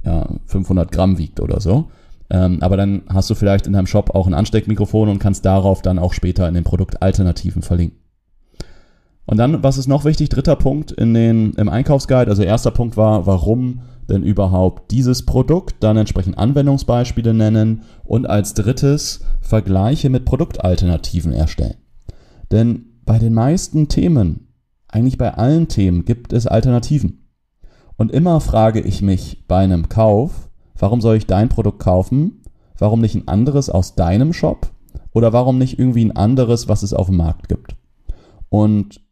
ja, 0.05 0.29
500 0.47 0.93
Gramm 0.93 1.19
wiegt 1.19 1.41
oder 1.41 1.61
so. 1.61 1.91
Ähm, 2.31 2.59
aber 2.61 2.77
dann 2.77 3.03
hast 3.09 3.29
du 3.31 3.35
vielleicht 3.35 3.67
in 3.67 3.73
deinem 3.73 3.87
Shop 3.87 4.15
auch 4.15 4.29
ein 4.29 4.35
Ansteckmikrofon 4.35 5.09
und 5.09 5.19
kannst 5.19 5.45
darauf 5.45 5.83
dann 5.83 5.99
auch 5.99 6.13
später 6.13 6.47
in 6.47 6.55
den 6.55 6.65
Produktalternativen 6.65 7.63
verlinken. 7.63 7.99
Und 9.29 9.37
dann, 9.37 9.63
was 9.63 9.77
ist 9.77 9.89
noch 9.89 10.07
wichtig? 10.07 10.31
Dritter 10.31 10.57
Punkt 10.57 10.91
in 10.91 11.13
den, 11.13 11.53
im 11.53 11.69
Einkaufsguide. 11.69 12.31
Also 12.31 12.43
erster 12.43 12.71
Punkt 12.71 12.97
war, 12.97 13.27
warum 13.27 13.83
denn 14.09 14.23
überhaupt 14.23 14.91
dieses 14.91 15.27
Produkt? 15.27 15.77
Dann 15.81 15.99
entsprechend 15.99 16.39
Anwendungsbeispiele 16.39 17.35
nennen 17.35 17.83
und 18.05 18.25
als 18.25 18.55
drittes 18.55 19.21
Vergleiche 19.43 20.09
mit 20.09 20.25
Produktalternativen 20.25 21.35
erstellen. 21.35 21.77
Denn 22.51 23.03
bei 23.05 23.19
den 23.19 23.35
meisten 23.35 23.89
Themen, 23.89 24.49
eigentlich 24.89 25.19
bei 25.19 25.35
allen 25.35 25.69
Themen, 25.69 26.07
gibt 26.07 26.33
es 26.33 26.47
Alternativen. 26.47 27.29
Und 27.99 28.11
immer 28.11 28.41
frage 28.41 28.81
ich 28.81 29.03
mich 29.03 29.45
bei 29.47 29.59
einem 29.59 29.91
Kauf, 29.91 30.49
warum 30.79 31.03
soll 31.03 31.17
ich 31.17 31.27
dein 31.27 31.51
Produkt 31.51 31.81
kaufen? 31.81 32.45
Warum 32.79 33.03
nicht 33.03 33.15
ein 33.15 33.29
anderes 33.29 33.69
aus 33.69 33.95
deinem 33.95 34.33
Shop? 34.33 34.71
Oder 35.13 35.35
warum 35.35 35.59
nicht 35.59 35.79
irgendwie 35.79 36.07
ein 36.07 36.17
anderes, 36.17 36.67
was 36.67 36.83
es 36.83 36.95
auf 36.95 37.09
dem 37.09 37.19
Markt 37.19 37.51
gibt? 37.51 37.77
Und 38.49 39.07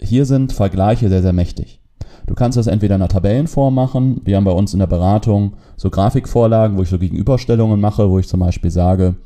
hier 0.00 0.24
sind 0.24 0.52
Vergleiche 0.52 1.08
sehr, 1.08 1.22
sehr 1.22 1.32
mächtig. 1.32 1.80
Du 2.26 2.34
kannst 2.34 2.58
das 2.58 2.66
entweder 2.66 2.96
in 2.96 3.02
einer 3.02 3.08
Tabellenform 3.08 3.74
machen. 3.74 4.20
Wir 4.24 4.36
haben 4.36 4.44
bei 4.44 4.52
uns 4.52 4.74
in 4.74 4.80
der 4.80 4.86
Beratung 4.86 5.54
so 5.76 5.88
Grafikvorlagen, 5.88 6.76
wo 6.76 6.82
ich 6.82 6.90
so 6.90 6.98
Gegenüberstellungen 6.98 7.80
mache, 7.80 8.10
wo 8.10 8.18
ich 8.18 8.28
zum 8.28 8.40
Beispiel 8.40 8.70
sage, 8.70 9.16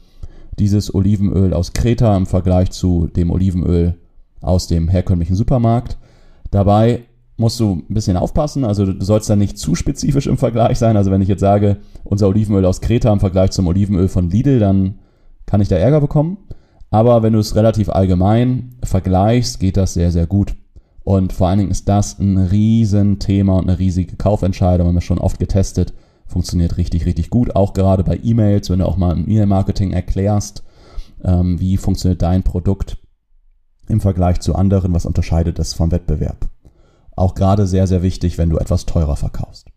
dieses 0.58 0.94
Olivenöl 0.94 1.52
aus 1.52 1.72
Kreta 1.72 2.16
im 2.16 2.26
Vergleich 2.26 2.70
zu 2.70 3.08
dem 3.08 3.30
Olivenöl 3.30 3.96
aus 4.40 4.68
dem 4.68 4.88
herkömmlichen 4.88 5.34
Supermarkt. 5.34 5.98
Dabei 6.50 7.00
musst 7.36 7.58
du 7.58 7.82
ein 7.88 7.94
bisschen 7.94 8.16
aufpassen. 8.16 8.64
Also 8.64 8.86
du 8.86 9.04
sollst 9.04 9.28
da 9.28 9.36
nicht 9.36 9.58
zu 9.58 9.74
spezifisch 9.74 10.26
im 10.26 10.38
Vergleich 10.38 10.78
sein. 10.78 10.96
Also 10.96 11.10
wenn 11.10 11.22
ich 11.22 11.28
jetzt 11.28 11.40
sage, 11.40 11.78
unser 12.04 12.28
Olivenöl 12.28 12.64
aus 12.64 12.80
Kreta 12.80 13.12
im 13.12 13.20
Vergleich 13.20 13.50
zum 13.50 13.66
Olivenöl 13.66 14.08
von 14.08 14.30
Lidl, 14.30 14.60
dann 14.60 14.98
kann 15.46 15.60
ich 15.60 15.68
da 15.68 15.76
Ärger 15.76 16.00
bekommen. 16.00 16.38
Aber 16.90 17.22
wenn 17.22 17.32
du 17.32 17.38
es 17.38 17.56
relativ 17.56 17.88
allgemein 17.88 18.76
vergleichst, 18.84 19.58
geht 19.58 19.76
das 19.76 19.94
sehr, 19.94 20.12
sehr 20.12 20.26
gut. 20.26 20.54
Und 21.04 21.32
vor 21.32 21.48
allen 21.48 21.58
Dingen 21.58 21.70
ist 21.70 21.88
das 21.88 22.18
ein 22.18 22.38
Riesenthema 22.38 23.56
und 23.56 23.68
eine 23.68 23.78
riesige 23.78 24.16
Kaufentscheidung. 24.16 24.86
Wir 24.86 24.88
haben 24.88 24.94
das 24.94 25.04
schon 25.04 25.18
oft 25.18 25.38
getestet. 25.38 25.92
Funktioniert 26.26 26.76
richtig, 26.76 27.06
richtig 27.06 27.30
gut. 27.30 27.56
Auch 27.56 27.72
gerade 27.72 28.04
bei 28.04 28.18
E-Mails, 28.22 28.70
wenn 28.70 28.78
du 28.78 28.86
auch 28.86 28.96
mal 28.96 29.16
im 29.16 29.28
E-Mail-Marketing 29.28 29.92
erklärst, 29.92 30.62
ähm, 31.24 31.58
wie 31.60 31.76
funktioniert 31.76 32.22
dein 32.22 32.42
Produkt 32.42 32.98
im 33.88 34.00
Vergleich 34.00 34.40
zu 34.40 34.54
anderen, 34.54 34.94
was 34.94 35.06
unterscheidet 35.06 35.58
es 35.58 35.74
vom 35.74 35.90
Wettbewerb. 35.90 36.48
Auch 37.16 37.34
gerade 37.34 37.66
sehr, 37.66 37.86
sehr 37.86 38.02
wichtig, 38.02 38.38
wenn 38.38 38.48
du 38.48 38.58
etwas 38.58 38.86
teurer 38.86 39.16
verkaufst. 39.16 39.68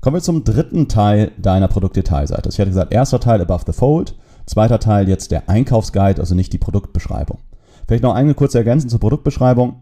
Kommen 0.00 0.16
wir 0.16 0.22
zum 0.22 0.42
dritten 0.42 0.88
Teil 0.88 1.30
deiner 1.38 1.68
Produktdetailseite. 1.68 2.48
Ich 2.48 2.58
hatte 2.58 2.70
gesagt, 2.70 2.92
erster 2.92 3.20
Teil 3.20 3.40
Above 3.40 3.64
the 3.66 3.72
Fold, 3.72 4.16
zweiter 4.46 4.80
Teil 4.80 5.08
jetzt 5.08 5.30
der 5.30 5.48
Einkaufsguide, 5.48 6.20
also 6.20 6.34
nicht 6.34 6.52
die 6.52 6.58
Produktbeschreibung. 6.58 7.38
Vielleicht 7.86 8.02
noch 8.02 8.14
eine 8.14 8.34
kurze 8.34 8.58
Ergänzung 8.58 8.90
zur 8.90 8.98
Produktbeschreibung. 8.98 9.76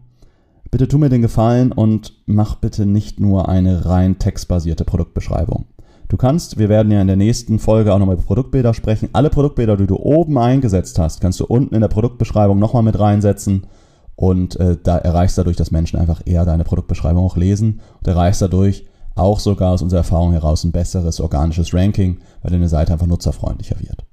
Bitte 0.71 0.87
tu 0.87 0.97
mir 0.97 1.09
den 1.09 1.21
Gefallen 1.21 1.73
und 1.73 2.13
mach 2.25 2.55
bitte 2.55 2.85
nicht 2.85 3.19
nur 3.19 3.49
eine 3.49 3.85
rein 3.85 4.19
textbasierte 4.19 4.85
Produktbeschreibung. 4.85 5.65
Du 6.07 6.15
kannst, 6.15 6.57
wir 6.57 6.69
werden 6.69 6.93
ja 6.93 7.01
in 7.01 7.07
der 7.07 7.17
nächsten 7.17 7.59
Folge 7.59 7.93
auch 7.93 7.99
nochmal 7.99 8.15
über 8.15 8.23
Produktbilder 8.23 8.73
sprechen. 8.73 9.09
Alle 9.11 9.29
Produktbilder, 9.29 9.75
die 9.75 9.87
du 9.87 9.97
oben 9.97 10.37
eingesetzt 10.37 10.97
hast, 10.97 11.19
kannst 11.19 11.41
du 11.41 11.45
unten 11.45 11.75
in 11.75 11.81
der 11.81 11.89
Produktbeschreibung 11.89 12.57
nochmal 12.57 12.83
mit 12.83 12.97
reinsetzen. 12.97 13.67
Und 14.15 14.57
äh, 14.61 14.77
da 14.81 14.97
erreichst 14.97 15.37
dadurch, 15.37 15.57
dass 15.57 15.71
Menschen 15.71 15.99
einfach 15.99 16.21
eher 16.25 16.45
deine 16.45 16.63
Produktbeschreibung 16.63 17.25
auch 17.25 17.35
lesen 17.35 17.81
und 17.99 18.07
erreichst 18.07 18.41
dadurch 18.41 18.85
auch 19.15 19.39
sogar 19.39 19.73
aus 19.73 19.81
unserer 19.81 19.99
Erfahrung 19.99 20.31
heraus 20.31 20.63
ein 20.63 20.71
besseres 20.71 21.19
organisches 21.19 21.73
Ranking, 21.73 22.19
weil 22.41 22.51
deine 22.51 22.69
Seite 22.69 22.93
einfach 22.93 23.07
nutzerfreundlicher 23.07 23.79
wird. 23.79 24.05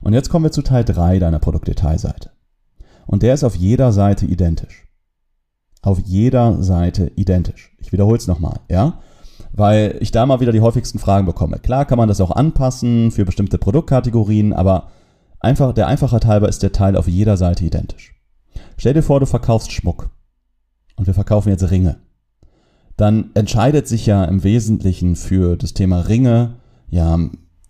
Und 0.00 0.14
jetzt 0.14 0.30
kommen 0.30 0.46
wir 0.46 0.52
zu 0.52 0.62
Teil 0.62 0.84
3 0.84 1.18
deiner 1.18 1.40
Produktdetailseite. 1.40 2.30
Und 3.06 3.22
der 3.22 3.34
ist 3.34 3.44
auf 3.44 3.54
jeder 3.54 3.92
Seite 3.92 4.24
identisch 4.24 4.89
auf 5.82 5.98
jeder 6.00 6.62
Seite 6.62 7.10
identisch. 7.16 7.74
Ich 7.78 7.92
wiederhole 7.92 8.18
es 8.18 8.26
nochmal, 8.26 8.60
ja? 8.68 9.00
Weil 9.52 9.96
ich 10.00 10.10
da 10.10 10.26
mal 10.26 10.40
wieder 10.40 10.52
die 10.52 10.60
häufigsten 10.60 10.98
Fragen 10.98 11.26
bekomme. 11.26 11.58
Klar 11.58 11.84
kann 11.84 11.98
man 11.98 12.08
das 12.08 12.20
auch 12.20 12.30
anpassen 12.30 13.10
für 13.10 13.24
bestimmte 13.24 13.58
Produktkategorien, 13.58 14.52
aber 14.52 14.88
einfach, 15.40 15.72
der 15.72 15.88
Einfachheit 15.88 16.26
halber 16.26 16.48
ist 16.48 16.62
der 16.62 16.72
Teil 16.72 16.96
auf 16.96 17.08
jeder 17.08 17.36
Seite 17.36 17.64
identisch. 17.64 18.14
Stell 18.76 18.94
dir 18.94 19.02
vor, 19.02 19.20
du 19.20 19.26
verkaufst 19.26 19.72
Schmuck. 19.72 20.10
Und 20.96 21.06
wir 21.06 21.14
verkaufen 21.14 21.48
jetzt 21.48 21.70
Ringe. 21.70 21.96
Dann 22.96 23.30
entscheidet 23.34 23.88
sich 23.88 24.04
ja 24.04 24.24
im 24.24 24.44
Wesentlichen 24.44 25.16
für 25.16 25.56
das 25.56 25.72
Thema 25.72 26.00
Ringe, 26.00 26.56
ja, 26.90 27.18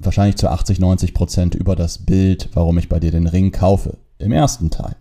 wahrscheinlich 0.00 0.36
zu 0.36 0.48
80, 0.50 0.80
90 0.80 1.14
Prozent 1.14 1.54
über 1.54 1.76
das 1.76 1.98
Bild, 1.98 2.48
warum 2.54 2.78
ich 2.78 2.88
bei 2.88 2.98
dir 2.98 3.12
den 3.12 3.26
Ring 3.26 3.52
kaufe. 3.52 3.98
Im 4.18 4.32
ersten 4.32 4.70
Teil. 4.70 4.96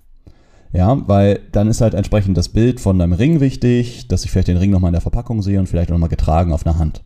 Ja, 0.72 1.08
weil 1.08 1.40
dann 1.52 1.68
ist 1.68 1.82
halt 1.82 1.96
entsprechend 1.96 2.38
das 2.38 2.50
Bild 2.50 2.80
von 2.80 3.00
deinem 3.00 3.14
Ring 3.14 3.40
wichtig, 3.40 4.08
dass 4.08 4.24
ich 4.24 4.32
vielleicht 4.32 4.50
den 4.50 4.58
Ring 4.58 4.70
nochmal 4.70 4.90
in 4.90 4.94
der 4.94 5.02
Verpackung 5.02 5.42
sehe 5.42 5.60
und 5.60 5.68
vielleicht 5.68 5.90
nochmal 5.90 6.10
getragen 6.10 6.54
auf 6.54 6.66
einer 6.66 6.78
Hand. 6.78 7.04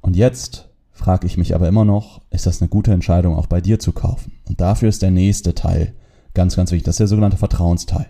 Und 0.00 0.16
jetzt 0.16 0.70
frage 0.90 1.26
ich 1.26 1.36
mich 1.36 1.54
aber 1.54 1.68
immer 1.68 1.84
noch, 1.84 2.22
ist 2.30 2.46
das 2.46 2.60
eine 2.60 2.68
gute 2.68 2.92
Entscheidung, 2.92 3.36
auch 3.36 3.46
bei 3.46 3.60
dir 3.60 3.78
zu 3.78 3.92
kaufen? 3.92 4.32
Und 4.48 4.60
dafür 4.60 4.88
ist 4.88 5.02
der 5.02 5.10
nächste 5.10 5.54
Teil 5.54 5.94
ganz, 6.32 6.56
ganz 6.56 6.70
wichtig. 6.72 6.86
Das 6.86 6.94
ist 6.94 7.00
der 7.00 7.08
sogenannte 7.08 7.36
Vertrauensteil. 7.36 8.06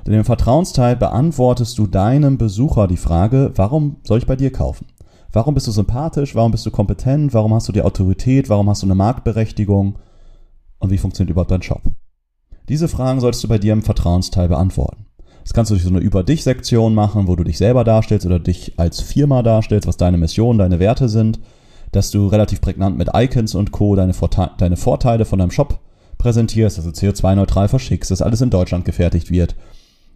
Und 0.00 0.06
in 0.06 0.12
dem 0.12 0.24
Vertrauensteil 0.24 0.96
beantwortest 0.96 1.78
du 1.78 1.86
deinem 1.86 2.38
Besucher 2.38 2.88
die 2.88 2.96
Frage, 2.96 3.52
warum 3.54 3.96
soll 4.02 4.18
ich 4.18 4.26
bei 4.26 4.36
dir 4.36 4.52
kaufen? 4.52 4.86
Warum 5.32 5.54
bist 5.54 5.66
du 5.66 5.72
sympathisch? 5.72 6.34
Warum 6.34 6.52
bist 6.52 6.64
du 6.66 6.70
kompetent? 6.70 7.34
Warum 7.34 7.54
hast 7.54 7.68
du 7.68 7.72
die 7.72 7.82
Autorität? 7.82 8.48
Warum 8.48 8.70
hast 8.70 8.82
du 8.82 8.86
eine 8.86 8.94
Marktberechtigung? 8.94 9.98
Und 10.78 10.90
wie 10.90 10.98
funktioniert 10.98 11.30
überhaupt 11.30 11.50
dein 11.50 11.62
Shop? 11.62 11.82
Diese 12.68 12.88
Fragen 12.88 13.20
solltest 13.20 13.44
du 13.44 13.48
bei 13.48 13.58
dir 13.58 13.72
im 13.72 13.82
Vertrauensteil 13.82 14.48
beantworten. 14.48 15.06
Das 15.42 15.54
kannst 15.54 15.70
du 15.70 15.74
durch 15.74 15.84
so 15.84 15.90
eine 15.90 16.00
Über 16.00 16.24
dich 16.24 16.42
Sektion 16.42 16.94
machen, 16.94 17.28
wo 17.28 17.36
du 17.36 17.44
dich 17.44 17.58
selber 17.58 17.84
darstellst 17.84 18.26
oder 18.26 18.40
dich 18.40 18.74
als 18.78 19.00
Firma 19.00 19.42
darstellst, 19.42 19.86
was 19.86 19.96
deine 19.96 20.18
Mission, 20.18 20.58
deine 20.58 20.80
Werte 20.80 21.08
sind, 21.08 21.38
dass 21.92 22.10
du 22.10 22.26
relativ 22.26 22.60
prägnant 22.60 22.98
mit 22.98 23.10
Icons 23.14 23.54
und 23.54 23.70
Co. 23.70 23.94
deine, 23.94 24.12
Vorte 24.12 24.50
deine 24.58 24.76
Vorteile 24.76 25.24
von 25.24 25.38
deinem 25.38 25.52
Shop 25.52 25.78
präsentierst, 26.18 26.78
also 26.78 26.90
CO2-neutral 26.90 27.68
verschickst, 27.68 28.10
dass 28.10 28.22
alles 28.22 28.40
in 28.40 28.50
Deutschland 28.50 28.84
gefertigt 28.84 29.30
wird, 29.30 29.54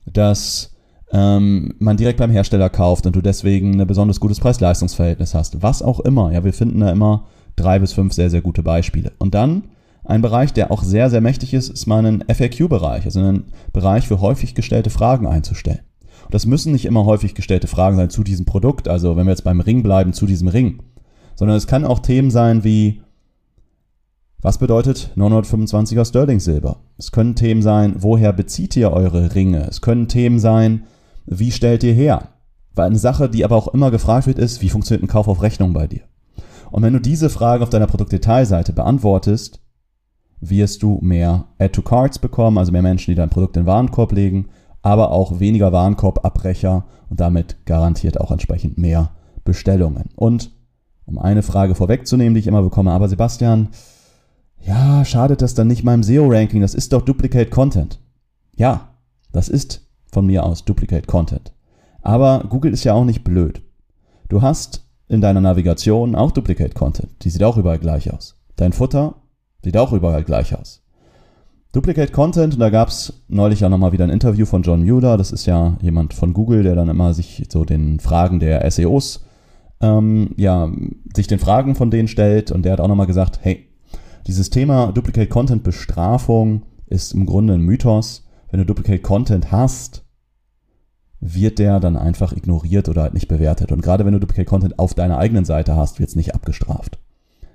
dass 0.04 0.74
ähm, 1.12 1.74
man 1.78 1.96
direkt 1.96 2.18
beim 2.18 2.30
Hersteller 2.30 2.68
kauft 2.68 3.06
und 3.06 3.14
du 3.14 3.20
deswegen 3.20 3.80
ein 3.80 3.86
besonders 3.86 4.18
gutes 4.18 4.40
Preis-Leistungs-Verhältnis 4.40 5.34
hast. 5.34 5.62
Was 5.62 5.82
auch 5.82 6.00
immer. 6.00 6.32
Ja, 6.32 6.44
wir 6.44 6.52
finden 6.52 6.80
da 6.80 6.90
immer 6.90 7.26
drei 7.54 7.78
bis 7.78 7.92
fünf 7.92 8.14
sehr, 8.14 8.30
sehr 8.30 8.40
gute 8.40 8.62
Beispiele. 8.62 9.12
Und 9.18 9.34
dann 9.34 9.64
ein 10.04 10.22
Bereich, 10.22 10.52
der 10.52 10.70
auch 10.70 10.82
sehr, 10.82 11.10
sehr 11.10 11.20
mächtig 11.20 11.54
ist, 11.54 11.68
ist 11.68 11.86
mal 11.86 12.04
ein 12.04 12.24
FAQ-Bereich, 12.28 13.04
also 13.04 13.20
ein 13.20 13.44
Bereich 13.72 14.08
für 14.08 14.20
häufig 14.20 14.54
gestellte 14.54 14.90
Fragen 14.90 15.26
einzustellen. 15.26 15.80
Und 16.24 16.34
das 16.34 16.46
müssen 16.46 16.72
nicht 16.72 16.84
immer 16.84 17.04
häufig 17.04 17.34
gestellte 17.34 17.66
Fragen 17.66 17.96
sein 17.96 18.10
zu 18.10 18.22
diesem 18.22 18.46
Produkt, 18.46 18.88
also 18.88 19.16
wenn 19.16 19.26
wir 19.26 19.32
jetzt 19.32 19.44
beim 19.44 19.60
Ring 19.60 19.82
bleiben, 19.82 20.12
zu 20.12 20.26
diesem 20.26 20.48
Ring, 20.48 20.82
sondern 21.34 21.56
es 21.56 21.66
kann 21.66 21.84
auch 21.84 21.98
Themen 21.98 22.30
sein 22.30 22.64
wie, 22.64 23.02
was 24.42 24.58
bedeutet 24.58 25.10
925er 25.16 26.04
Sterling 26.06 26.40
Silber? 26.40 26.78
Es 26.96 27.12
können 27.12 27.34
Themen 27.34 27.62
sein, 27.62 27.96
woher 27.98 28.32
bezieht 28.32 28.74
ihr 28.76 28.90
eure 28.90 29.34
Ringe? 29.34 29.66
Es 29.68 29.82
können 29.82 30.08
Themen 30.08 30.38
sein, 30.38 30.84
wie 31.26 31.50
stellt 31.50 31.82
ihr 31.82 31.92
her? 31.92 32.28
Weil 32.74 32.86
eine 32.86 32.98
Sache, 32.98 33.28
die 33.28 33.44
aber 33.44 33.56
auch 33.56 33.68
immer 33.68 33.90
gefragt 33.90 34.26
wird, 34.26 34.38
ist, 34.38 34.62
wie 34.62 34.70
funktioniert 34.70 35.02
ein 35.02 35.08
Kauf 35.08 35.28
auf 35.28 35.42
Rechnung 35.42 35.72
bei 35.72 35.86
dir? 35.86 36.02
Und 36.70 36.82
wenn 36.82 36.92
du 36.92 37.00
diese 37.00 37.28
Fragen 37.28 37.62
auf 37.62 37.70
deiner 37.70 37.86
Produktdetailseite 37.86 38.72
beantwortest, 38.72 39.59
wirst 40.40 40.82
du 40.82 40.98
mehr 41.02 41.46
Add-to-Cards 41.58 42.18
bekommen, 42.18 42.58
also 42.58 42.72
mehr 42.72 42.82
Menschen, 42.82 43.10
die 43.10 43.16
dein 43.16 43.30
Produkt 43.30 43.56
in 43.56 43.62
den 43.62 43.66
Warenkorb 43.66 44.12
legen, 44.12 44.48
aber 44.82 45.10
auch 45.12 45.40
weniger 45.40 45.72
Warenkorbabbrecher 45.72 46.84
und 47.10 47.20
damit 47.20 47.56
garantiert 47.66 48.20
auch 48.20 48.30
entsprechend 48.30 48.78
mehr 48.78 49.10
Bestellungen. 49.44 50.10
Und 50.16 50.52
um 51.04 51.18
eine 51.18 51.42
Frage 51.42 51.74
vorwegzunehmen, 51.74 52.34
die 52.34 52.40
ich 52.40 52.46
immer 52.46 52.62
bekomme, 52.62 52.92
aber 52.92 53.08
Sebastian, 53.08 53.68
ja, 54.62 55.04
schadet 55.04 55.42
das 55.42 55.54
dann 55.54 55.66
nicht 55.66 55.84
meinem 55.84 56.02
SEO-Ranking? 56.02 56.60
Das 56.60 56.74
ist 56.74 56.92
doch 56.92 57.02
Duplicate 57.02 57.50
Content. 57.50 57.98
Ja, 58.56 58.90
das 59.32 59.48
ist 59.48 59.88
von 60.12 60.26
mir 60.26 60.44
aus 60.44 60.64
Duplicate 60.64 61.06
Content. 61.06 61.52
Aber 62.02 62.44
Google 62.48 62.72
ist 62.72 62.84
ja 62.84 62.94
auch 62.94 63.04
nicht 63.04 63.24
blöd. 63.24 63.62
Du 64.28 64.42
hast 64.42 64.86
in 65.08 65.20
deiner 65.20 65.40
Navigation 65.40 66.14
auch 66.14 66.30
Duplicate 66.30 66.74
Content. 66.74 67.10
Die 67.22 67.30
sieht 67.30 67.42
auch 67.42 67.56
überall 67.56 67.78
gleich 67.78 68.12
aus. 68.12 68.40
Dein 68.56 68.72
Futter 68.72 69.16
Sieht 69.62 69.76
auch 69.76 69.92
überall 69.92 70.24
gleich 70.24 70.54
aus. 70.54 70.82
Duplicate 71.72 72.12
Content, 72.12 72.60
da 72.60 72.68
gab 72.68 72.88
es 72.88 73.22
neulich 73.28 73.60
ja 73.60 73.68
nochmal 73.68 73.92
wieder 73.92 74.04
ein 74.04 74.10
Interview 74.10 74.44
von 74.44 74.62
John 74.62 74.82
Mueller, 74.84 75.16
das 75.16 75.30
ist 75.30 75.46
ja 75.46 75.76
jemand 75.80 76.14
von 76.14 76.34
Google, 76.34 76.64
der 76.64 76.74
dann 76.74 76.88
immer 76.88 77.14
sich 77.14 77.46
so 77.48 77.64
den 77.64 78.00
Fragen 78.00 78.40
der 78.40 78.68
SEOs, 78.68 79.24
ähm, 79.80 80.30
ja, 80.36 80.68
sich 81.14 81.28
den 81.28 81.38
Fragen 81.38 81.76
von 81.76 81.92
denen 81.92 82.08
stellt 82.08 82.50
und 82.50 82.64
der 82.64 82.72
hat 82.72 82.80
auch 82.80 82.88
nochmal 82.88 83.06
gesagt, 83.06 83.38
hey, 83.42 83.68
dieses 84.26 84.50
Thema 84.50 84.90
Duplicate 84.92 85.28
Content 85.28 85.62
Bestrafung 85.62 86.62
ist 86.86 87.14
im 87.14 87.24
Grunde 87.24 87.54
ein 87.54 87.62
Mythos. 87.62 88.26
Wenn 88.50 88.58
du 88.58 88.66
Duplicate 88.66 89.00
Content 89.00 89.52
hast, 89.52 90.04
wird 91.20 91.58
der 91.58 91.80
dann 91.80 91.96
einfach 91.96 92.32
ignoriert 92.32 92.88
oder 92.88 93.02
halt 93.02 93.14
nicht 93.14 93.28
bewertet. 93.28 93.72
Und 93.72 93.82
gerade 93.82 94.04
wenn 94.04 94.12
du 94.12 94.20
Duplicate 94.20 94.48
Content 94.48 94.78
auf 94.78 94.94
deiner 94.94 95.18
eigenen 95.18 95.44
Seite 95.44 95.76
hast, 95.76 96.00
wird 96.00 96.08
es 96.08 96.16
nicht 96.16 96.34
abgestraft. 96.34 96.98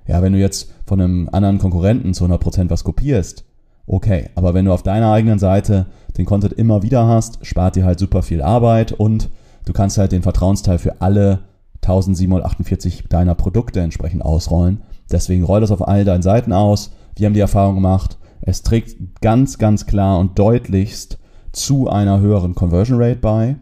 Ja, 0.07 0.21
wenn 0.21 0.33
du 0.33 0.39
jetzt 0.39 0.71
von 0.85 1.01
einem 1.01 1.29
anderen 1.31 1.57
Konkurrenten 1.57 2.13
zu 2.13 2.25
100% 2.25 2.69
was 2.69 2.83
kopierst 2.83 3.45
okay. 3.87 4.29
Aber 4.35 4.53
wenn 4.53 4.65
du 4.65 4.73
auf 4.73 4.83
deiner 4.83 5.11
eigenen 5.11 5.39
Seite 5.39 5.87
den 6.17 6.25
Content 6.25 6.53
immer 6.53 6.83
wieder 6.83 7.07
hast, 7.07 7.45
spart 7.45 7.75
dir 7.75 7.85
halt 7.85 7.99
super 7.99 8.23
viel 8.23 8.41
Arbeit 8.41 8.91
und 8.91 9.29
du 9.65 9.73
kannst 9.73 9.97
halt 9.97 10.11
den 10.11 10.23
Vertrauensteil 10.23 10.77
für 10.77 11.01
alle 11.01 11.39
1748 11.81 13.05
deiner 13.09 13.35
Produkte 13.35 13.81
entsprechend 13.81 14.23
ausrollen. 14.23 14.81
Deswegen 15.11 15.43
roll 15.43 15.61
das 15.61 15.71
auf 15.71 15.87
all 15.87 16.03
deinen 16.03 16.23
Seiten 16.23 16.51
aus. 16.51 16.91
Wir 17.15 17.27
haben 17.27 17.33
die 17.33 17.39
Erfahrung 17.39 17.75
gemacht, 17.75 18.17
es 18.41 18.63
trägt 18.63 19.21
ganz, 19.21 19.57
ganz 19.57 19.85
klar 19.85 20.19
und 20.19 20.37
deutlichst 20.39 21.19
zu 21.51 21.89
einer 21.89 22.19
höheren 22.19 22.55
Conversion 22.55 23.01
Rate 23.01 23.19
bei. 23.19 23.55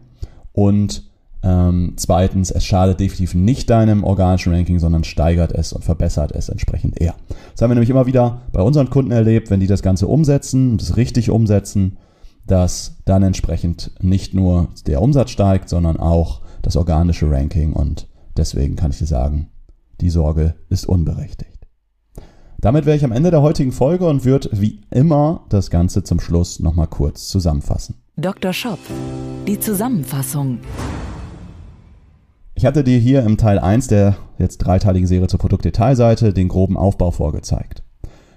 Und 0.52 1.10
ähm, 1.44 1.92
zweitens, 1.96 2.50
es 2.50 2.64
schadet 2.64 3.00
definitiv 3.00 3.34
nicht 3.34 3.68
deinem 3.68 4.02
organischen 4.02 4.54
Ranking, 4.54 4.78
sondern 4.78 5.04
steigert 5.04 5.52
es 5.52 5.74
und 5.74 5.84
verbessert 5.84 6.32
es 6.32 6.48
entsprechend 6.48 6.98
eher. 6.98 7.14
Das 7.52 7.60
haben 7.60 7.70
wir 7.70 7.74
nämlich 7.74 7.90
immer 7.90 8.06
wieder 8.06 8.40
bei 8.52 8.62
unseren 8.62 8.88
Kunden 8.88 9.10
erlebt, 9.10 9.50
wenn 9.50 9.60
die 9.60 9.66
das 9.66 9.82
Ganze 9.82 10.06
umsetzen, 10.06 10.78
das 10.78 10.96
richtig 10.96 11.28
umsetzen, 11.28 11.98
dass 12.46 12.96
dann 13.04 13.22
entsprechend 13.22 13.90
nicht 14.00 14.32
nur 14.32 14.68
der 14.86 15.02
Umsatz 15.02 15.30
steigt, 15.30 15.68
sondern 15.68 15.98
auch 15.98 16.40
das 16.62 16.76
organische 16.76 17.30
Ranking. 17.30 17.74
Und 17.74 18.08
deswegen 18.38 18.74
kann 18.74 18.90
ich 18.90 18.98
dir 18.98 19.06
sagen, 19.06 19.50
die 20.00 20.10
Sorge 20.10 20.54
ist 20.70 20.86
unberechtigt. 20.86 21.50
Damit 22.58 22.86
wäre 22.86 22.96
ich 22.96 23.04
am 23.04 23.12
Ende 23.12 23.30
der 23.30 23.42
heutigen 23.42 23.72
Folge 23.72 24.08
und 24.08 24.24
würde 24.24 24.48
wie 24.52 24.80
immer 24.90 25.44
das 25.50 25.68
Ganze 25.68 26.04
zum 26.04 26.20
Schluss 26.20 26.58
nochmal 26.58 26.86
kurz 26.86 27.28
zusammenfassen. 27.28 27.96
Dr. 28.16 28.54
Shop. 28.54 28.78
Die 29.46 29.60
Zusammenfassung. 29.60 30.60
Ich 32.56 32.64
hatte 32.64 32.84
dir 32.84 32.98
hier 32.98 33.24
im 33.24 33.36
Teil 33.36 33.58
1 33.58 33.88
der 33.88 34.16
jetzt 34.38 34.58
dreiteiligen 34.58 35.08
Serie 35.08 35.26
zur 35.26 35.40
Produktdetailseite 35.40 36.32
den 36.32 36.48
groben 36.48 36.76
Aufbau 36.76 37.10
vorgezeigt. 37.10 37.82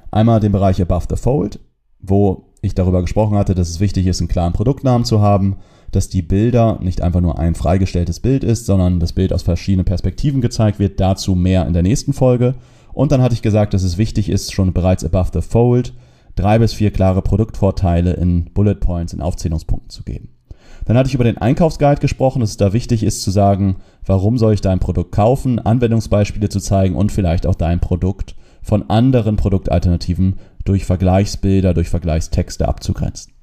Einmal 0.09 0.39
den 0.39 0.51
Bereich 0.51 0.81
Above 0.81 1.05
the 1.09 1.15
Fold, 1.15 1.59
wo 1.99 2.53
ich 2.61 2.73
darüber 2.73 3.01
gesprochen 3.01 3.37
hatte, 3.37 3.53
dass 3.53 3.69
es 3.69 3.79
wichtig 3.79 4.07
ist, 4.07 4.19
einen 4.19 4.27
klaren 4.27 4.53
Produktnamen 4.53 5.05
zu 5.05 5.21
haben, 5.21 5.57
dass 5.91 6.09
die 6.09 6.23
Bilder 6.23 6.79
nicht 6.81 7.01
einfach 7.01 7.21
nur 7.21 7.37
ein 7.37 7.53
freigestelltes 7.53 8.19
Bild 8.19 8.43
ist, 8.43 8.65
sondern 8.65 8.99
das 8.99 9.13
Bild 9.13 9.31
aus 9.31 9.43
verschiedenen 9.43 9.85
Perspektiven 9.85 10.41
gezeigt 10.41 10.79
wird. 10.79 10.99
Dazu 10.99 11.35
mehr 11.35 11.67
in 11.67 11.73
der 11.73 11.83
nächsten 11.83 12.13
Folge. 12.13 12.55
Und 12.93 13.11
dann 13.11 13.21
hatte 13.21 13.35
ich 13.35 13.43
gesagt, 13.43 13.75
dass 13.75 13.83
es 13.83 13.99
wichtig 13.99 14.29
ist, 14.29 14.51
schon 14.51 14.73
bereits 14.73 15.05
above 15.05 15.29
the 15.31 15.41
fold 15.41 15.93
drei 16.35 16.59
bis 16.59 16.73
vier 16.73 16.91
klare 16.91 17.21
Produktvorteile 17.21 18.13
in 18.13 18.45
Bullet 18.53 18.75
Points, 18.75 19.13
in 19.13 19.21
Aufzählungspunkten 19.21 19.89
zu 19.89 20.03
geben. 20.03 20.36
Dann 20.87 20.97
hatte 20.97 21.09
ich 21.09 21.15
über 21.15 21.25
den 21.25 21.37
Einkaufsguide 21.37 21.99
gesprochen, 21.99 22.39
dass 22.39 22.51
es 22.51 22.57
da 22.57 22.71
wichtig 22.71 23.03
ist 23.03 23.21
zu 23.21 23.29
sagen, 23.29 23.75
warum 24.05 24.37
soll 24.37 24.53
ich 24.53 24.61
dein 24.61 24.79
Produkt 24.79 25.11
kaufen, 25.11 25.59
Anwendungsbeispiele 25.59 26.47
zu 26.47 26.61
zeigen 26.61 26.95
und 26.95 27.11
vielleicht 27.11 27.45
auch 27.45 27.55
dein 27.55 27.81
Produkt 27.81 28.35
von 28.61 28.89
anderen 28.89 29.35
Produktalternativen 29.35 30.37
durch 30.63 30.85
Vergleichsbilder, 30.85 31.73
durch 31.73 31.89
Vergleichstexte 31.89 32.67
abzugrenzen. 32.67 33.33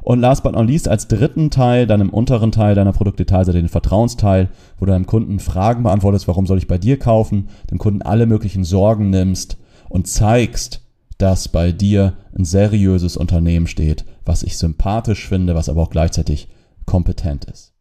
Und 0.00 0.20
last 0.20 0.42
but 0.42 0.52
not 0.52 0.66
least 0.66 0.88
als 0.88 1.06
dritten 1.06 1.50
Teil, 1.50 1.86
dann 1.86 2.00
im 2.00 2.10
unteren 2.10 2.52
Teil 2.52 2.74
deiner 2.74 2.92
Produktdetailseite, 2.92 3.58
den 3.58 3.68
Vertrauensteil, 3.68 4.48
wo 4.78 4.86
du 4.86 4.92
deinem 4.92 5.06
Kunden 5.06 5.40
Fragen 5.40 5.82
beantwortest, 5.82 6.26
warum 6.26 6.46
soll 6.46 6.58
ich 6.58 6.68
bei 6.68 6.78
dir 6.78 6.98
kaufen, 6.98 7.48
dem 7.70 7.78
Kunden 7.78 8.02
alle 8.02 8.26
möglichen 8.26 8.64
Sorgen 8.64 9.10
nimmst 9.10 9.58
und 9.90 10.06
zeigst, 10.08 10.82
dass 11.18 11.48
bei 11.48 11.70
dir 11.72 12.14
ein 12.36 12.44
seriöses 12.44 13.16
Unternehmen 13.16 13.66
steht, 13.66 14.04
was 14.24 14.42
ich 14.42 14.56
sympathisch 14.56 15.28
finde, 15.28 15.54
was 15.54 15.68
aber 15.68 15.82
auch 15.82 15.90
gleichzeitig 15.90 16.48
kompetent 16.86 17.44
ist. 17.46 17.72